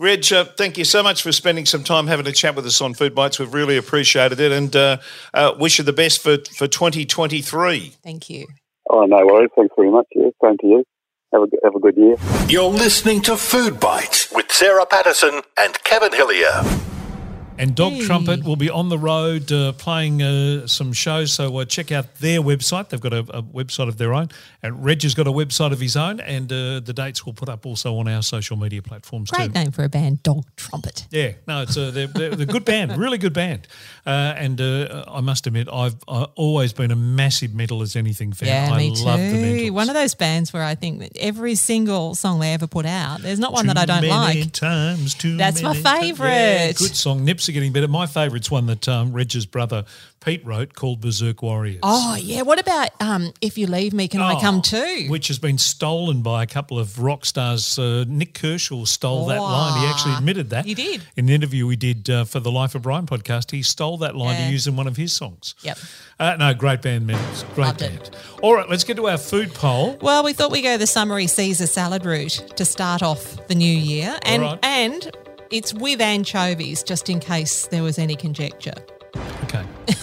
Reg, 0.06 0.32
uh, 0.32 0.44
thank 0.44 0.78
you 0.78 0.84
so 0.84 1.02
much 1.02 1.20
for 1.20 1.32
spending 1.32 1.66
some 1.66 1.82
time 1.82 2.06
having 2.06 2.28
a 2.28 2.32
chat 2.32 2.54
with 2.54 2.64
us 2.64 2.80
on 2.80 2.94
Food 2.94 3.12
Bites. 3.12 3.40
We've 3.40 3.52
really 3.52 3.76
appreciated 3.76 4.38
it, 4.38 4.52
and 4.52 4.74
uh, 4.76 4.98
uh, 5.34 5.54
wish 5.58 5.78
you 5.78 5.84
the 5.84 5.92
best 5.92 6.22
for 6.22 6.36
for 6.56 6.68
2023. 6.68 7.92
thank 8.04 8.30
you. 8.30 8.46
Oh, 8.88 9.04
no 9.04 9.26
worries. 9.26 9.50
Thanks 9.56 9.74
very 9.76 9.90
much. 9.90 10.06
Yeah, 10.14 10.28
same 10.40 10.58
to 10.58 10.66
you. 10.66 10.84
Have 11.32 11.42
a, 11.42 11.46
have 11.64 11.74
a 11.74 11.80
good 11.80 11.96
year. 11.96 12.14
You're 12.48 12.70
listening 12.70 13.20
to 13.22 13.36
Food 13.36 13.80
Bites 13.80 14.30
with 14.32 14.52
Sarah 14.52 14.86
Patterson 14.86 15.42
and 15.58 15.82
Kevin 15.82 16.12
Hillier. 16.12 16.85
And 17.58 17.74
Dog 17.74 17.94
Hey. 17.94 18.04
Trumpet 18.04 18.44
will 18.44 18.56
be 18.56 18.68
on 18.68 18.88
the 18.90 18.98
road 18.98 19.50
uh, 19.50 19.72
playing 19.72 20.22
uh, 20.22 20.66
some 20.66 20.92
shows. 20.92 21.32
So 21.32 21.56
uh, 21.58 21.64
check 21.64 21.90
out 21.90 22.16
their 22.16 22.40
website. 22.40 22.90
They've 22.90 23.00
got 23.00 23.14
a, 23.14 23.20
a 23.20 23.42
website 23.42 23.88
of 23.88 23.96
their 23.96 24.12
own. 24.12 24.28
And 24.62 24.84
Reg 24.84 25.02
has 25.02 25.14
got 25.14 25.26
a 25.26 25.32
website 25.32 25.72
of 25.72 25.80
his 25.80 25.96
own. 25.96 26.20
And 26.20 26.52
uh, 26.52 26.80
the 26.80 26.92
dates 26.94 27.24
we'll 27.24 27.32
put 27.32 27.48
up 27.48 27.64
also 27.64 27.96
on 27.96 28.08
our 28.08 28.22
social 28.22 28.56
media 28.56 28.82
platforms 28.82 29.30
Great 29.30 29.46
too. 29.46 29.52
name 29.52 29.70
for 29.70 29.84
a 29.84 29.88
band, 29.88 30.22
Dog 30.22 30.44
Trumpet. 30.56 31.06
Yeah, 31.10 31.32
no, 31.46 31.62
it's 31.62 31.76
a 31.76 31.90
they're, 31.90 32.06
they're, 32.08 32.36
they're 32.36 32.46
good 32.46 32.64
band, 32.64 32.96
really 32.96 33.18
good 33.18 33.32
band. 33.32 33.66
Uh, 34.04 34.34
and 34.36 34.60
uh, 34.60 35.04
I 35.08 35.20
must 35.20 35.46
admit, 35.46 35.68
I've, 35.72 35.96
I've 36.06 36.28
always 36.34 36.72
been 36.72 36.90
a 36.90 36.96
massive 36.96 37.54
Mental 37.54 37.80
as 37.82 37.96
Anything 37.96 38.32
fan. 38.32 38.48
Yeah, 38.48 38.74
I 38.74 38.78
me 38.78 38.90
love 38.90 39.18
the 39.18 39.66
too. 39.66 39.72
One 39.72 39.88
of 39.88 39.94
those 39.94 40.14
bands 40.14 40.52
where 40.52 40.62
I 40.62 40.74
think 40.74 40.98
that 41.00 41.16
every 41.18 41.54
single 41.54 42.14
song 42.14 42.40
they 42.40 42.52
ever 42.52 42.66
put 42.66 42.86
out, 42.86 43.22
there's 43.22 43.38
not 43.38 43.52
one 43.52 43.64
Too 43.64 43.74
that 43.74 43.78
I 43.90 44.00
don't 44.00 44.08
like. 44.08 44.52
Times, 44.52 45.14
too 45.14 45.36
That's 45.36 45.62
my 45.62 45.74
favourite. 45.74 46.30
Yeah, 46.30 46.72
good 46.72 46.94
song. 46.94 47.24
Nips 47.24 47.45
are 47.48 47.52
getting 47.52 47.72
better. 47.72 47.88
My 47.88 48.06
favourite's 48.06 48.50
one 48.50 48.66
that 48.66 48.88
um, 48.88 49.12
Reg's 49.12 49.46
brother 49.46 49.84
Pete 50.20 50.44
wrote 50.44 50.74
called 50.74 51.00
Berserk 51.00 51.42
Warriors. 51.42 51.80
Oh 51.82 52.16
yeah. 52.20 52.42
What 52.42 52.58
about 52.58 52.90
um, 53.00 53.32
if 53.40 53.56
you 53.56 53.66
leave 53.66 53.92
me, 53.92 54.08
can 54.08 54.20
I 54.20 54.40
come 54.40 54.56
Oh, 54.58 54.60
too? 54.60 55.06
Which 55.08 55.28
has 55.28 55.38
been 55.38 55.58
stolen 55.58 56.22
by 56.22 56.42
a 56.42 56.46
couple 56.46 56.78
of 56.78 56.98
rock 57.00 57.24
stars. 57.24 57.78
Uh, 57.78 58.04
Nik 58.08 58.34
Kershaw 58.34 58.84
stole 58.86 59.26
that 59.26 59.40
line. 59.40 59.80
He 59.80 59.86
actually 59.86 60.14
admitted 60.14 60.50
that. 60.50 60.64
He 60.64 60.74
did. 60.74 61.02
In 61.16 61.26
an 61.26 61.30
interview 61.30 61.66
we 61.66 61.76
did 61.76 62.10
uh, 62.10 62.24
for 62.24 62.40
the 62.40 62.50
Life 62.50 62.74
of 62.74 62.82
Brian 62.82 63.06
podcast, 63.06 63.50
he 63.52 63.62
stole 63.62 63.98
that 63.98 64.16
line 64.16 64.34
Yeah. 64.40 64.46
to 64.46 64.52
use 64.52 64.66
in 64.66 64.74
one 64.76 64.86
of 64.88 64.96
his 64.96 65.12
songs. 65.12 65.54
Yep. 65.62 65.78
Uh, 66.18 66.36
no, 66.38 66.54
great 66.54 66.82
band, 66.82 67.06
members. 67.06 67.44
Great 67.54 67.66
Loved 67.66 67.82
it. 67.82 67.90
band. 68.02 68.16
All 68.42 68.54
right, 68.54 68.68
let's 68.68 68.84
get 68.84 68.96
to 68.96 69.08
our 69.08 69.18
food 69.18 69.52
poll. 69.54 69.96
Well, 70.00 70.24
we 70.24 70.32
thought 70.32 70.50
we'd 70.50 70.62
go 70.62 70.76
the 70.76 70.86
summery 70.86 71.26
Caesar 71.26 71.66
salad 71.66 72.04
route 72.04 72.42
to 72.56 72.64
start 72.64 73.02
off 73.02 73.46
the 73.48 73.54
new 73.54 73.70
year, 73.72 74.18
and 74.22 74.42
right. 74.42 74.58
and 74.64 75.10
it's 75.50 75.72
with 75.74 76.00
anchovies, 76.00 76.82
just 76.82 77.08
in 77.08 77.20
case 77.20 77.66
there 77.66 77.82
was 77.82 77.98
any 77.98 78.16
conjecture. 78.16 78.74
Okay. 79.44 79.64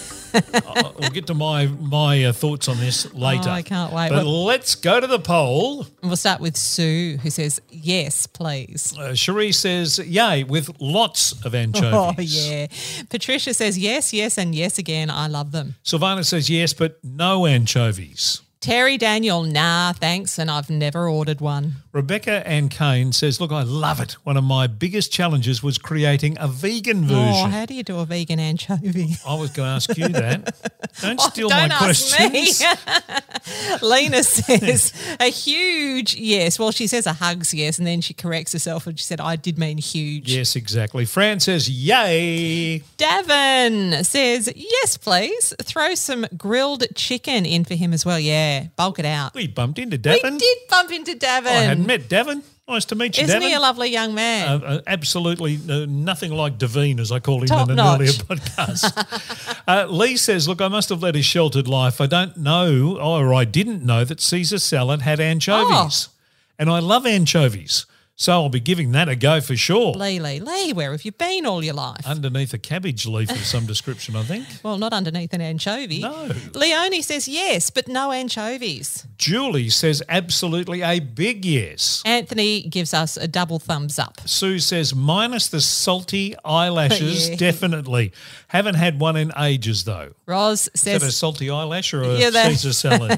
We'll 0.99 1.11
get 1.11 1.27
to 1.27 1.35
my 1.35 1.67
my 1.67 2.23
uh, 2.25 2.33
thoughts 2.33 2.67
on 2.67 2.77
this 2.77 3.13
later. 3.13 3.49
Oh, 3.49 3.51
I 3.51 3.61
can't 3.61 3.93
wait. 3.93 4.09
But 4.09 4.25
Well- 4.25 4.45
let's 4.45 4.73
go 4.73 4.99
to 4.99 5.05
the 5.05 5.19
poll. 5.19 5.85
We'll 6.01 6.15
start 6.15 6.41
with 6.41 6.57
Sue, 6.57 7.17
who 7.21 7.29
says 7.29 7.61
yes, 7.69 8.25
please. 8.25 8.97
Uh, 8.97 9.13
Cherie 9.13 9.51
says, 9.51 9.99
yay, 9.99 10.43
with 10.43 10.71
lots 10.81 11.33
of 11.45 11.53
anchovies. 11.53 11.93
Oh 11.93 12.15
yeah. 12.17 12.65
Patricia 13.11 13.53
says 13.53 13.77
yes, 13.77 14.11
yes, 14.11 14.39
and 14.39 14.55
yes 14.55 14.79
again. 14.79 15.11
I 15.11 15.27
love 15.27 15.51
them. 15.51 15.75
Sylvana 15.85 16.25
says 16.25 16.49
yes, 16.49 16.73
but 16.73 16.97
no 17.03 17.45
anchovies. 17.45 18.41
Terry 18.59 18.97
Daniel, 18.97 19.43
nah, 19.43 19.93
thanks, 19.93 20.39
and 20.39 20.49
I've 20.49 20.69
never 20.69 21.07
ordered 21.07 21.41
one. 21.41 21.82
Rebecca 21.93 22.45
Ann 22.47 22.69
Kane 22.69 23.11
says, 23.11 23.39
Look, 23.39 23.51
I 23.51 23.61
love 23.61 23.99
it. 23.99 24.13
One 24.23 24.35
of 24.35 24.43
my 24.43 24.65
biggest 24.65 25.11
challenges 25.11 25.61
was 25.61 25.77
creating 25.77 26.37
a 26.39 26.47
vegan 26.47 27.03
version. 27.03 27.15
Oh, 27.15 27.31
version. 27.33 27.51
how 27.51 27.65
do 27.67 27.75
you 27.75 27.83
do 27.83 27.99
a 27.99 28.05
vegan 28.05 28.39
anchovy? 28.39 29.15
I 29.27 29.35
was 29.35 29.51
going 29.51 29.67
to 29.67 29.75
ask 29.75 29.95
you 29.95 30.07
that. 30.07 30.71
Don't 31.01 31.19
oh, 31.21 31.29
steal 31.29 31.47
Oh, 31.47 31.49
Don't 31.49 31.69
my 31.69 31.75
ask 31.75 32.17
questions. 32.17 32.61
me. 32.61 33.77
Lena 33.87 34.23
says 34.23 34.91
a 35.19 35.29
huge 35.29 36.15
yes. 36.15 36.57
Well, 36.57 36.71
she 36.71 36.87
says 36.87 37.05
a 37.05 37.13
hugs 37.13 37.53
yes, 37.53 37.77
and 37.77 37.85
then 37.85 38.01
she 38.01 38.15
corrects 38.15 38.53
herself 38.53 38.87
and 38.87 38.97
she 38.97 39.05
said, 39.05 39.21
I 39.21 39.35
did 39.35 39.59
mean 39.59 39.77
huge. 39.77 40.33
Yes, 40.33 40.55
exactly. 40.55 41.05
Fran 41.05 41.41
says, 41.41 41.69
Yay. 41.69 42.79
Davin 42.97 44.03
says, 44.03 44.51
yes, 44.55 44.97
please. 44.97 45.53
Throw 45.61 45.93
some 45.93 46.25
grilled 46.37 46.85
chicken 46.95 47.45
in 47.45 47.65
for 47.65 47.75
him 47.75 47.93
as 47.93 48.03
well. 48.03 48.19
Yeah, 48.19 48.67
bulk 48.77 48.97
it 48.97 49.05
out. 49.05 49.35
We 49.35 49.47
bumped 49.47 49.77
into 49.77 49.99
Davin. 49.99 50.31
We 50.31 50.37
did 50.39 50.57
bump 50.69 50.91
into 50.91 51.11
oh, 51.11 51.15
Davin. 51.15 51.82
Met 51.85 52.09
Davin. 52.09 52.41
Nice 52.67 52.85
to 52.85 52.95
meet 52.95 53.17
you, 53.17 53.25
Isn't 53.25 53.41
Davin. 53.41 53.47
he 53.47 53.53
a 53.53 53.59
lovely 53.59 53.89
young 53.89 54.15
man? 54.15 54.47
Uh, 54.47 54.65
uh, 54.65 54.81
absolutely 54.87 55.59
uh, 55.69 55.85
nothing 55.87 56.31
like 56.31 56.57
Devine, 56.57 56.97
as 56.99 57.11
I 57.11 57.19
called 57.19 57.41
him 57.43 57.47
Top 57.49 57.67
in 57.67 57.71
an 57.71 57.75
notch. 57.77 57.99
earlier 57.99 58.11
podcast. 58.13 59.61
uh, 59.67 59.85
Lee 59.89 60.15
says, 60.15 60.47
Look, 60.47 60.61
I 60.61 60.69
must 60.69 60.87
have 60.89 61.03
led 61.03 61.15
a 61.17 61.21
sheltered 61.21 61.67
life. 61.67 61.99
I 61.99 62.05
don't 62.07 62.37
know, 62.37 62.97
or 62.99 63.33
I 63.33 63.43
didn't 63.43 63.83
know 63.83 64.05
that 64.05 64.21
Caesar 64.21 64.59
salad 64.59 65.01
had 65.01 65.19
anchovies. 65.19 66.07
Oh. 66.09 66.13
And 66.57 66.69
I 66.69 66.79
love 66.79 67.05
anchovies. 67.05 67.85
So 68.15 68.31
I'll 68.31 68.47
be 68.49 68.59
giving 68.59 68.91
that 68.91 69.09
a 69.09 69.15
go 69.15 69.41
for 69.41 69.55
sure. 69.57 69.91
Lee, 69.93 70.19
Lee, 70.19 70.39
Lee, 70.39 70.71
where 70.71 70.91
have 70.91 71.03
you 71.03 71.11
been 71.11 71.47
all 71.47 71.63
your 71.63 71.73
life? 71.73 72.05
Underneath 72.05 72.53
a 72.53 72.59
cabbage 72.59 73.07
leaf 73.07 73.31
of 73.31 73.39
some 73.39 73.65
description, 73.65 74.15
I 74.15 74.21
think. 74.21 74.45
well, 74.63 74.77
not 74.77 74.93
underneath 74.93 75.33
an 75.33 75.41
anchovy. 75.41 75.99
No. 75.99 76.29
Leonie 76.53 77.01
says 77.01 77.27
yes, 77.27 77.71
but 77.71 77.87
no 77.87 78.11
anchovies. 78.11 79.07
Julie 79.23 79.69
says, 79.69 80.03
Absolutely 80.09 80.81
a 80.81 80.99
big 80.99 81.45
yes. 81.45 82.01
Anthony 82.05 82.63
gives 82.63 82.93
us 82.93 83.15
a 83.15 83.25
double 83.25 83.57
thumbs 83.57 83.97
up. 83.97 84.19
Sue 84.25 84.59
says, 84.59 84.93
minus 84.93 85.47
the 85.47 85.61
salty 85.61 86.35
eyelashes, 86.43 87.29
Yeah. 87.29 87.35
definitely. 87.37 88.11
Haven't 88.49 88.75
had 88.75 88.99
one 88.99 89.15
in 89.15 89.31
ages, 89.37 89.85
though. 89.85 90.09
Roz 90.25 90.69
Is 90.73 90.81
that 90.81 90.97
a 90.97 90.99
says 90.99 91.15
salty 91.15 91.49
eyelash 91.49 91.93
or 91.93 92.03
a 92.03 92.17
Yeah, 92.17 92.31
Caesar 92.31 92.73
salad? 92.73 93.17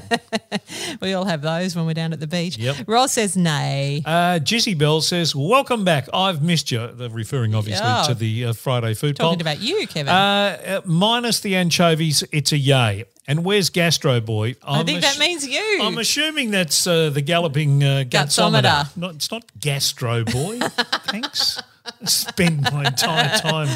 we 1.00 1.12
all 1.12 1.24
have 1.24 1.42
those 1.42 1.74
when 1.74 1.86
we're 1.86 1.94
down 1.94 2.12
at 2.12 2.20
the 2.20 2.28
beach. 2.28 2.56
Yep. 2.56 2.84
Roz 2.86 3.10
says 3.14 3.36
nay. 3.36 4.00
uh, 4.06 4.38
Jizzy 4.38 4.78
Bell 4.78 5.00
says, 5.00 5.34
welcome 5.34 5.82
back. 5.82 6.08
I've 6.14 6.40
missed 6.40 6.70
you. 6.70 6.86
They're 6.92 7.08
referring, 7.10 7.52
obviously, 7.56 7.84
to 8.06 8.14
the 8.14 8.44
uh, 8.44 8.52
Friday 8.52 8.94
food 8.94 9.16
Talking 9.16 9.38
poll. 9.38 9.40
about 9.40 9.60
you, 9.60 9.88
Kevin. 9.88 10.08
Uh, 10.14 10.58
uh, 10.66 10.80
minus 10.84 11.40
the 11.40 11.56
anchovies, 11.56 12.22
it's 12.30 12.52
a 12.52 12.58
yay. 12.58 13.06
And 13.28 13.44
where's 13.44 13.70
Gastro 13.70 14.20
Boy? 14.20 14.54
I 14.62 14.78
I'm 14.80 14.86
think 14.86 15.02
ass- 15.02 15.16
that 15.16 15.20
means 15.20 15.46
you. 15.46 15.80
I'm 15.82 15.98
assuming 15.98 16.52
that's 16.52 16.86
uh, 16.86 17.10
the 17.10 17.22
galloping 17.22 17.82
uh, 17.82 18.04
gutsometer. 18.08 18.62
Gutsometer. 18.62 18.96
Not, 18.96 19.14
it's 19.16 19.30
not 19.32 19.44
Gastro 19.58 20.24
Boy. 20.24 20.58
Thanks. 21.08 21.60
Spend 22.04 22.62
my 22.72 22.84
entire 22.86 23.38
time. 23.38 23.68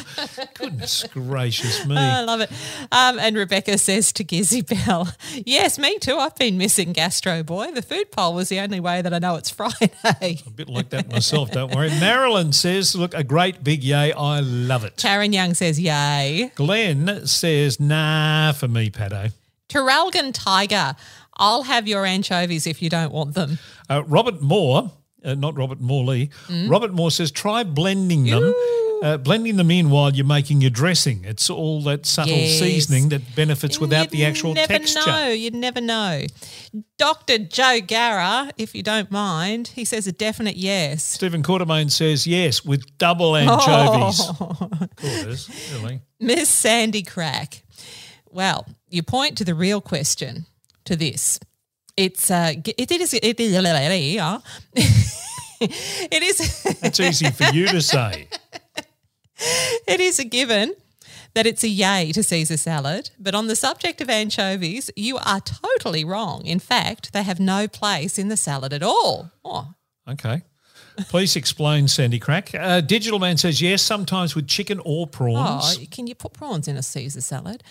Goodness 0.55 1.05
gracious 1.13 1.87
me. 1.87 1.97
I 1.97 2.23
love 2.23 2.41
it. 2.41 2.51
Um, 2.91 3.19
and 3.21 3.37
Rebecca 3.37 3.79
says 3.79 4.13
to 4.15 4.25
Gizzy 4.25 4.63
Bell, 4.67 5.09
Yes, 5.47 5.79
me 5.79 5.97
too. 5.99 6.17
I've 6.17 6.35
been 6.37 6.59
missing 6.59 6.93
Gastro 6.93 7.45
Boy. 7.45 7.71
The 7.71 7.83
food 7.83 8.11
poll 8.11 8.35
was 8.35 8.49
the 8.49 8.59
only 8.61 8.81
way 8.81 9.01
that 9.03 9.15
I 9.15 9.19
know 9.21 9.37
it's 9.37 9.51
Friday. 9.51 10.41
a 10.47 10.51
bit 10.51 10.69
like 10.69 10.91
that 10.91 11.11
myself, 11.11 11.53
don't 11.53 11.73
worry. 11.75 11.91
Marilyn 12.01 12.53
says, 12.53 12.95
look, 12.97 13.15
a 13.15 13.23
great 13.25 13.63
big 13.63 13.83
yay. 13.85 14.13
I 14.13 14.41
love 14.41 14.85
it. 14.85 14.97
Karen 14.97 15.33
Young 15.33 15.55
says, 15.55 15.79
Yay. 15.79 16.51
Glenn 16.57 17.27
says, 17.27 17.79
nah, 17.79 18.51
for 18.53 18.67
me, 18.69 18.91
Pato. 18.91 19.33
Traralgon 19.71 20.33
Tiger, 20.35 20.95
I'll 21.37 21.63
have 21.63 21.89
your 21.89 22.05
anchovies 22.05 22.67
if 22.67 22.83
you 22.83 22.91
don't 22.91 23.13
want 23.13 23.35
them. 23.35 23.59
Uh, 23.89 24.03
Robert 24.05 24.43
Moore, 24.43 24.93
uh, 25.25 25.35
not 25.35 25.57
Robert 25.57 25.81
Morley, 25.81 26.31
Mm. 26.49 26.69
Robert 26.71 26.93
Moore 26.93 27.11
says, 27.11 27.31
try 27.31 27.63
blending 27.65 28.25
them. 28.25 28.53
Uh, 29.03 29.17
blending 29.17 29.57
them 29.57 29.71
in 29.71 29.89
while 29.89 30.13
you're 30.15 30.27
making 30.27 30.61
your 30.61 30.69
dressing. 30.69 31.25
It's 31.25 31.49
all 31.49 31.81
that 31.85 32.05
subtle 32.05 32.37
Yes. 32.37 32.59
seasoning 32.59 33.09
that 33.09 33.35
benefits 33.35 33.81
without 33.81 34.11
the 34.11 34.27
actual 34.27 34.53
never 34.53 34.71
texture. 34.75 35.01
know. 35.07 35.29
You'd 35.29 35.55
never 35.55 35.81
know. 35.81 36.27
Dr. 36.99 37.39
Joe 37.39 37.81
Gara, 37.81 38.51
if 38.59 38.75
you 38.75 38.83
don't 38.83 39.11
mind, 39.11 39.69
he 39.69 39.87
says 39.87 40.07
a 40.07 40.13
definite 40.13 40.57
yes. 40.57 41.03
Stephen 41.03 41.43
Quartermain 41.43 41.91
says 41.91 42.27
yes 42.27 42.63
with 42.63 42.83
double 42.99 43.37
anchovies. 43.37 44.21
Oh. 44.39 44.69
Quarters, 44.97 45.49
really. 45.73 46.01
Miss 46.21 46.51
Sandy 46.51 47.03
Crack. 47.03 47.63
Well, 48.29 48.67
you 48.91 49.03
point 49.03 49.39
to 49.39 49.45
the 49.45 49.55
real 49.55 49.81
question 49.81 50.47
to 50.85 50.97
this. 50.97 51.41
It's 51.97 52.31
uh, 52.31 52.55
it 52.65 52.91
is 52.91 53.15
it 53.15 53.41
is 53.41 53.55
it 55.61 56.23
is 56.23 56.63
That's 56.81 57.01
easy 57.01 57.31
for 57.31 57.45
you 57.55 57.67
to 57.69 57.81
say. 57.81 58.29
it 59.87 60.01
is 60.01 60.19
a 60.19 60.25
given 60.25 60.75
that 61.35 61.47
it's 61.47 61.63
a 61.63 61.69
yay 61.69 62.13
to 62.13 62.23
Caesar 62.23 62.57
salad, 62.57 63.11
but 63.19 63.35
on 63.35 63.47
the 63.47 63.57
subject 63.57 64.01
of 64.01 64.11
anchovies, 64.11 64.91
you 64.97 65.17
are 65.19 65.41
totally 65.41 66.05
wrong. 66.05 66.45
In 66.45 66.59
fact, 66.59 67.13
they 67.13 67.23
have 67.23 67.39
no 67.39 67.69
place 67.69 68.19
in 68.19 68.29
the 68.29 68.37
salad 68.37 68.73
at 68.73 68.83
all. 68.83 69.31
Oh, 69.45 69.75
Okay. 70.09 70.43
Please 71.09 71.37
explain, 71.37 71.89
Sandy 71.89 72.19
Crack. 72.19 72.55
Uh, 72.55 72.81
Digital 72.81 73.19
Man 73.19 73.37
says 73.37 73.63
yes, 73.63 73.81
sometimes 73.81 74.35
with 74.35 74.49
chicken 74.49 74.81
or 74.85 75.07
prawns. 75.07 75.79
Oh, 75.79 75.85
can 75.91 76.07
you 76.07 76.15
put 76.15 76.33
prawns 76.33 76.69
in 76.69 76.77
a 76.77 76.83
Caesar 76.83 77.21
salad? 77.21 77.63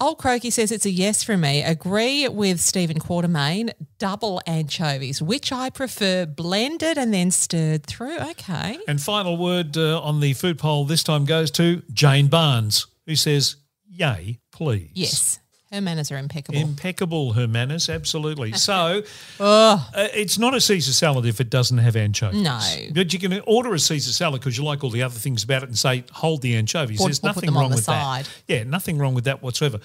Old 0.00 0.18
Croaky 0.18 0.50
says 0.50 0.72
it's 0.72 0.86
a 0.86 0.90
yes 0.90 1.22
from 1.22 1.42
me. 1.42 1.62
Agree 1.62 2.26
with 2.28 2.60
Stephen 2.60 2.98
Quartermain. 2.98 3.72
Double 3.98 4.40
anchovies, 4.46 5.22
which 5.22 5.52
I 5.52 5.70
prefer 5.70 6.26
blended 6.26 6.98
and 6.98 7.14
then 7.14 7.30
stirred 7.30 7.86
through. 7.86 8.18
Okay. 8.18 8.78
And 8.88 9.00
final 9.00 9.36
word 9.36 9.76
uh, 9.76 10.00
on 10.00 10.20
the 10.20 10.32
food 10.34 10.58
poll 10.58 10.84
this 10.84 11.04
time 11.04 11.24
goes 11.24 11.50
to 11.52 11.82
Jane 11.92 12.26
Barnes, 12.26 12.86
who 13.06 13.14
says, 13.14 13.56
Yay, 13.88 14.40
please. 14.50 14.90
Yes. 14.94 15.38
Her 15.74 15.80
manners 15.80 16.12
are 16.12 16.18
impeccable. 16.18 16.58
Impeccable, 16.60 17.32
her 17.32 17.48
manners, 17.48 17.88
absolutely. 17.88 18.52
So 18.64 19.02
uh, 19.40 19.84
it's 20.14 20.38
not 20.38 20.54
a 20.54 20.60
Caesar 20.60 20.92
salad 20.92 21.26
if 21.26 21.40
it 21.40 21.50
doesn't 21.50 21.78
have 21.78 21.96
anchovies. 21.96 22.40
No. 22.42 22.60
But 22.94 23.12
you 23.12 23.18
can 23.18 23.40
order 23.40 23.74
a 23.74 23.78
Caesar 23.78 24.12
salad 24.12 24.40
because 24.40 24.56
you 24.56 24.64
like 24.64 24.84
all 24.84 24.90
the 24.90 25.02
other 25.02 25.18
things 25.18 25.42
about 25.44 25.64
it 25.64 25.68
and 25.68 25.76
say, 25.78 26.04
hold 26.12 26.40
the 26.42 26.56
anchovies. 26.56 27.00
Or- 27.00 27.08
There's 27.08 27.22
or 27.22 27.26
nothing 27.28 27.52
wrong 27.52 27.70
the 27.70 27.76
with 27.76 27.84
side. 27.84 28.24
that. 28.26 28.42
Yeah, 28.46 28.62
nothing 28.62 28.98
wrong 28.98 29.14
with 29.14 29.24
that 29.24 29.42
whatsoever. 29.42 29.80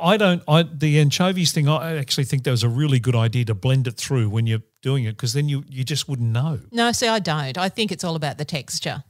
I- 0.00 0.16
don't, 0.16 0.42
I, 0.46 0.62
the 0.62 1.00
anchovies 1.00 1.52
thing, 1.52 1.68
I 1.68 1.96
actually 1.96 2.24
think 2.24 2.44
that 2.44 2.50
was 2.50 2.62
a 2.62 2.68
really 2.68 3.00
good 3.00 3.16
idea 3.16 3.44
to 3.46 3.54
blend 3.54 3.86
it 3.86 3.96
through 3.96 4.28
when 4.28 4.46
you're 4.46 4.62
doing 4.82 5.04
it 5.04 5.12
because 5.12 5.32
then 5.32 5.48
you, 5.48 5.64
you 5.68 5.84
just 5.84 6.08
wouldn't 6.08 6.30
know. 6.30 6.60
no, 6.70 6.92
see, 6.92 7.08
I 7.08 7.18
don't. 7.18 7.56
I 7.58 7.68
think 7.68 7.90
it's 7.92 8.04
all 8.04 8.16
about 8.16 8.38
the 8.38 8.44
texture. 8.44 9.04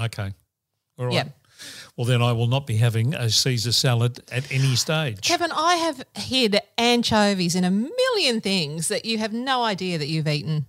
Okay. 0.00 0.32
All 0.98 1.06
right. 1.06 1.14
Yeah. 1.14 1.24
Well, 1.96 2.06
then 2.06 2.22
I 2.22 2.32
will 2.32 2.46
not 2.46 2.66
be 2.66 2.76
having 2.76 3.14
a 3.14 3.28
Caesar 3.28 3.72
salad 3.72 4.20
at 4.32 4.50
any 4.50 4.76
stage. 4.76 5.20
Kevin, 5.22 5.52
I 5.52 5.74
have 5.76 6.04
hid 6.14 6.58
anchovies 6.78 7.54
in 7.54 7.64
a 7.64 7.70
million 7.70 8.40
things 8.40 8.88
that 8.88 9.04
you 9.04 9.18
have 9.18 9.32
no 9.32 9.62
idea 9.62 9.98
that 9.98 10.06
you've 10.08 10.26
eaten. 10.28 10.66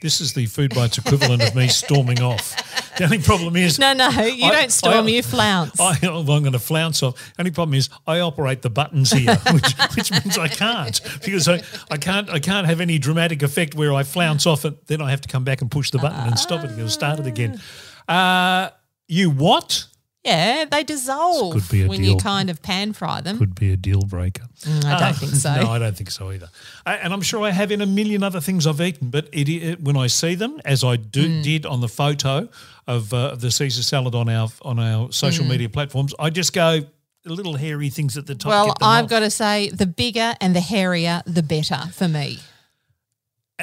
This 0.00 0.20
is 0.20 0.32
the 0.32 0.46
Food 0.46 0.74
Bites 0.74 0.98
equivalent 0.98 1.42
of 1.42 1.54
me 1.54 1.68
storming 1.68 2.20
off. 2.20 2.56
The 2.98 3.04
only 3.04 3.20
problem 3.20 3.54
is, 3.54 3.78
No, 3.78 3.92
no, 3.92 4.08
you 4.08 4.46
I- 4.46 4.50
don't 4.52 4.72
storm, 4.72 5.06
I- 5.06 5.10
you 5.10 5.22
flounce. 5.22 5.78
I, 5.80 5.96
I'm 6.02 6.26
going 6.26 6.52
to 6.52 6.58
flounce 6.58 7.02
off. 7.04 7.32
Only 7.38 7.52
problem 7.52 7.74
is, 7.74 7.88
I 8.06 8.18
operate 8.20 8.62
the 8.62 8.70
buttons 8.70 9.12
here, 9.12 9.36
which, 9.52 9.72
which 9.96 10.10
means 10.10 10.38
I 10.38 10.48
can't 10.48 11.00
because 11.24 11.48
I, 11.48 11.62
I 11.90 11.96
can't 11.98 12.28
I 12.30 12.40
can't 12.40 12.66
have 12.66 12.80
any 12.80 12.98
dramatic 12.98 13.42
effect 13.42 13.74
where 13.76 13.92
I 13.94 14.02
flounce 14.02 14.44
off 14.44 14.64
it. 14.64 14.88
Then 14.88 15.00
I 15.00 15.10
have 15.10 15.20
to 15.20 15.28
come 15.28 15.44
back 15.44 15.60
and 15.62 15.70
push 15.70 15.90
the 15.90 15.98
button 15.98 16.20
and 16.26 16.38
stop 16.38 16.64
it 16.64 16.70
and 16.72 16.90
start 16.90 17.20
it 17.20 17.26
again. 17.26 17.60
Uh, 18.08 18.70
you 19.12 19.30
what? 19.30 19.86
yeah, 20.24 20.64
they 20.70 20.84
dissolve 20.84 21.52
Could 21.54 21.68
be 21.68 21.82
a 21.82 21.88
when 21.88 22.04
you 22.04 22.16
kind 22.16 22.48
of 22.48 22.62
pan 22.62 22.92
fry 22.92 23.20
them. 23.20 23.38
Could 23.38 23.56
be 23.56 23.72
a 23.72 23.76
deal 23.76 24.02
breaker. 24.02 24.44
Mm, 24.60 24.84
I 24.84 25.00
don't 25.00 25.16
think 25.16 25.32
so. 25.34 25.52
No, 25.62 25.68
I 25.70 25.80
don't 25.80 25.96
think 25.96 26.12
so 26.12 26.30
either. 26.30 26.48
I, 26.86 26.94
and 26.94 27.12
I'm 27.12 27.22
sure 27.22 27.42
I 27.42 27.50
have 27.50 27.72
in 27.72 27.80
a 27.82 27.86
million 27.86 28.22
other 28.22 28.40
things 28.40 28.64
I've 28.66 28.80
eaten, 28.80 29.10
but 29.10 29.28
it, 29.32 29.48
it, 29.48 29.80
when 29.82 29.96
I 29.96 30.06
see 30.06 30.36
them, 30.36 30.60
as 30.64 30.84
I 30.84 30.94
do, 30.96 31.28
Mm. 31.28 31.42
did 31.42 31.66
on 31.66 31.80
the 31.80 31.88
photo 31.88 32.48
of 32.86 33.12
uh, 33.12 33.34
the 33.34 33.50
Caesar 33.50 33.82
salad 33.82 34.14
on 34.14 34.28
our 34.28 34.48
on 34.62 34.78
our 34.78 35.10
social 35.10 35.44
media 35.44 35.68
platforms, 35.68 36.14
I 36.20 36.30
just 36.30 36.52
go 36.52 36.82
little 37.24 37.56
hairy 37.56 37.90
things 37.90 38.16
at 38.16 38.26
the 38.26 38.36
top. 38.36 38.46
Mm. 38.46 38.54
Well, 38.54 38.66
get 38.66 38.78
them 38.78 38.88
I've 38.88 39.04
off. 39.06 39.10
got 39.10 39.20
to 39.20 39.30
say, 39.30 39.70
the 39.70 39.86
bigger 39.86 40.34
and 40.40 40.54
the 40.54 40.60
hairier, 40.60 41.22
the 41.26 41.42
better 41.42 41.88
for 41.92 42.06
me. 42.06 42.38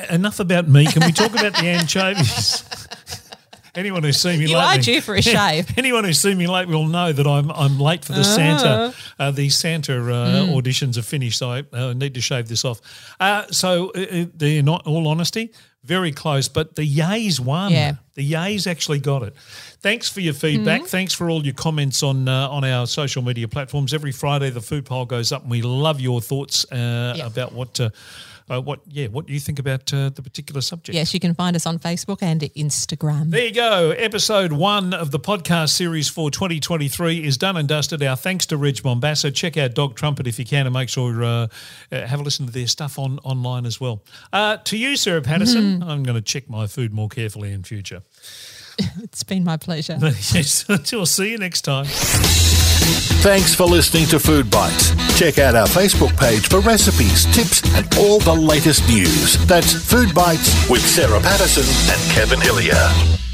enough 0.10 0.40
about 0.42 0.68
me. 0.68 0.86
Can 0.88 1.06
we 1.06 1.12
talk 1.14 1.32
about 1.32 1.54
the 1.54 1.68
anchovies? 1.68 2.64
Anyone 3.76 4.04
who's 4.04 4.20
seen 4.20 4.40
me 4.40 4.48
You 4.48 4.58
lately, 4.58 4.80
are 4.80 4.82
due 4.82 5.02
for 5.02 5.16
a 5.16 5.22
shave. 5.36 5.78
Anyone 5.78 6.04
who's 6.04 6.20
seen 6.20 6.38
me 6.38 6.48
late 6.48 6.68
will 6.68 6.88
know 6.88 7.12
that 7.12 7.28
I'm 7.28 7.52
I'm 7.52 7.80
late 7.80 8.04
for 8.06 8.14
the 8.14 8.24
Santa. 8.24 8.94
Uh, 9.20 9.32
the 9.32 9.50
Santa 9.50 9.94
uh, 9.96 10.00
Mm. 10.46 10.54
auditions 10.62 10.98
are 10.98 11.02
finished, 11.04 11.38
so 11.40 11.50
I 11.52 11.64
uh, 11.74 11.94
need 11.94 12.14
to 12.16 12.22
shave 12.22 12.48
this 12.48 12.64
off. 12.66 12.82
Uh, 13.20 13.46
so, 13.52 13.92
uh, 13.96 14.00
uh, 14.00 14.26
the, 14.36 14.58
in 14.60 14.70
all 14.70 15.08
honesty, 15.08 15.52
very 15.84 16.12
close, 16.12 16.48
but 16.50 16.76
the 16.76 16.84
Yays 16.84 17.40
won. 17.40 17.72
Yeah. 17.72 17.96
The 18.16 18.32
Yays 18.34 18.68
actually 18.68 19.00
got 19.00 19.24
it. 19.24 19.34
Thanks 19.82 20.10
for 20.10 20.20
your 20.20 20.34
feedback. 20.34 20.82
Mm-hmm. 20.82 20.88
Thanks 20.90 21.14
for 21.14 21.30
all 21.30 21.44
your 21.46 21.54
comments 21.54 22.04
on 22.04 22.28
uh, 22.28 22.50
on 22.50 22.64
our 22.66 22.86
social 22.88 23.22
media 23.22 23.48
platforms. 23.48 23.94
Every 23.94 24.12
Friday, 24.12 24.50
the 24.50 24.62
food 24.62 24.86
poll 24.86 25.06
goes 25.06 25.32
up, 25.32 25.44
and 25.44 25.52
we 25.52 25.62
love 25.62 26.00
your 26.02 26.22
thoughts 26.22 26.66
uh, 26.72 27.14
Yeah. 27.18 27.26
about 27.28 27.54
what. 27.54 27.80
Uh, 27.80 27.90
uh, 28.50 28.62
what 28.62 28.82
yeah 28.88 29.08
what 29.08 29.28
do 29.28 29.34
you 29.34 29.40
think 29.40 29.60
about 29.60 29.94
uh, 29.94 30.10
the 30.10 30.22
particular 30.22 30.62
subject. 30.62 30.96
Yes, 30.96 31.14
you 31.14 31.20
can 31.20 31.34
find 31.34 31.56
us 31.56 31.66
on 31.66 31.80
Facebook 31.80 32.22
and 32.22 32.42
Instagram. 32.42 33.32
There 33.32 33.46
you 33.46 33.54
go. 33.54 33.92
Episode 33.92 34.52
one 34.52 34.94
of 34.94 35.12
the 35.12 35.20
podcast 35.20 35.70
series 35.70 36.08
for 36.08 36.32
2023 36.32 37.24
is 37.26 37.38
done 37.38 37.58
and 37.58 37.68
dusted. 37.68 38.04
Our 38.04 38.16
thanks 38.16 38.46
to 38.48 38.58
Reg 38.58 38.76
Mombassa. 38.76 39.34
Check 39.34 39.58
out 39.58 39.74
Dog 39.74 39.96
Trumpet 39.96 40.28
if 40.28 40.40
you 40.40 40.46
can 40.46 40.66
and 40.66 40.74
make 40.74 40.90
sure 40.90 41.24
uh, 41.24 41.48
uh, 41.92 42.08
have 42.08 42.20
a 42.20 42.24
listen 42.24 42.46
to 42.46 42.52
their 42.52 42.68
stuff 42.68 42.98
on 43.00 43.20
online 43.20 43.66
as 43.66 43.80
well. 43.80 44.04
Uh, 44.32 44.58
to 44.58 44.78
you, 44.78 44.96
Sarah 44.96 45.22
Patterson, 45.22 45.84
I'm 45.84 46.04
going 46.04 46.16
to 46.16 46.22
check 46.22 46.50
my 46.50 46.68
food 46.68 46.94
more 46.94 47.10
carefully 47.10 47.52
in 47.52 47.64
future. 47.64 48.04
It's 49.04 49.24
been 49.24 49.44
my 49.44 49.58
pleasure. 49.58 49.98
yes, 50.02 50.66
we'll 50.94 51.06
see 51.06 51.32
you 51.32 51.38
next 51.38 51.64
time. 51.64 51.86
Thanks 53.22 53.54
for 53.54 53.66
listening 53.66 54.06
to 54.08 54.20
Food 54.20 54.50
Bites. 54.50 54.92
Check 55.18 55.40
out 55.40 55.56
our 55.56 55.68
Facebook 55.68 56.18
page 56.18 56.48
for 56.48 56.60
recipes, 56.62 57.26
tips, 57.36 57.62
and 57.76 57.86
all 57.98 58.20
the 58.20 58.34
latest 58.34 58.88
news. 58.88 59.38
That's 59.46 59.74
Food 59.74 60.14
Bites 60.14 60.70
with 60.70 60.82
Sarah 60.82 61.20
Patterson 61.20 61.66
and 61.94 62.12
Kevin 62.12 62.42
Hillier. 62.42 63.29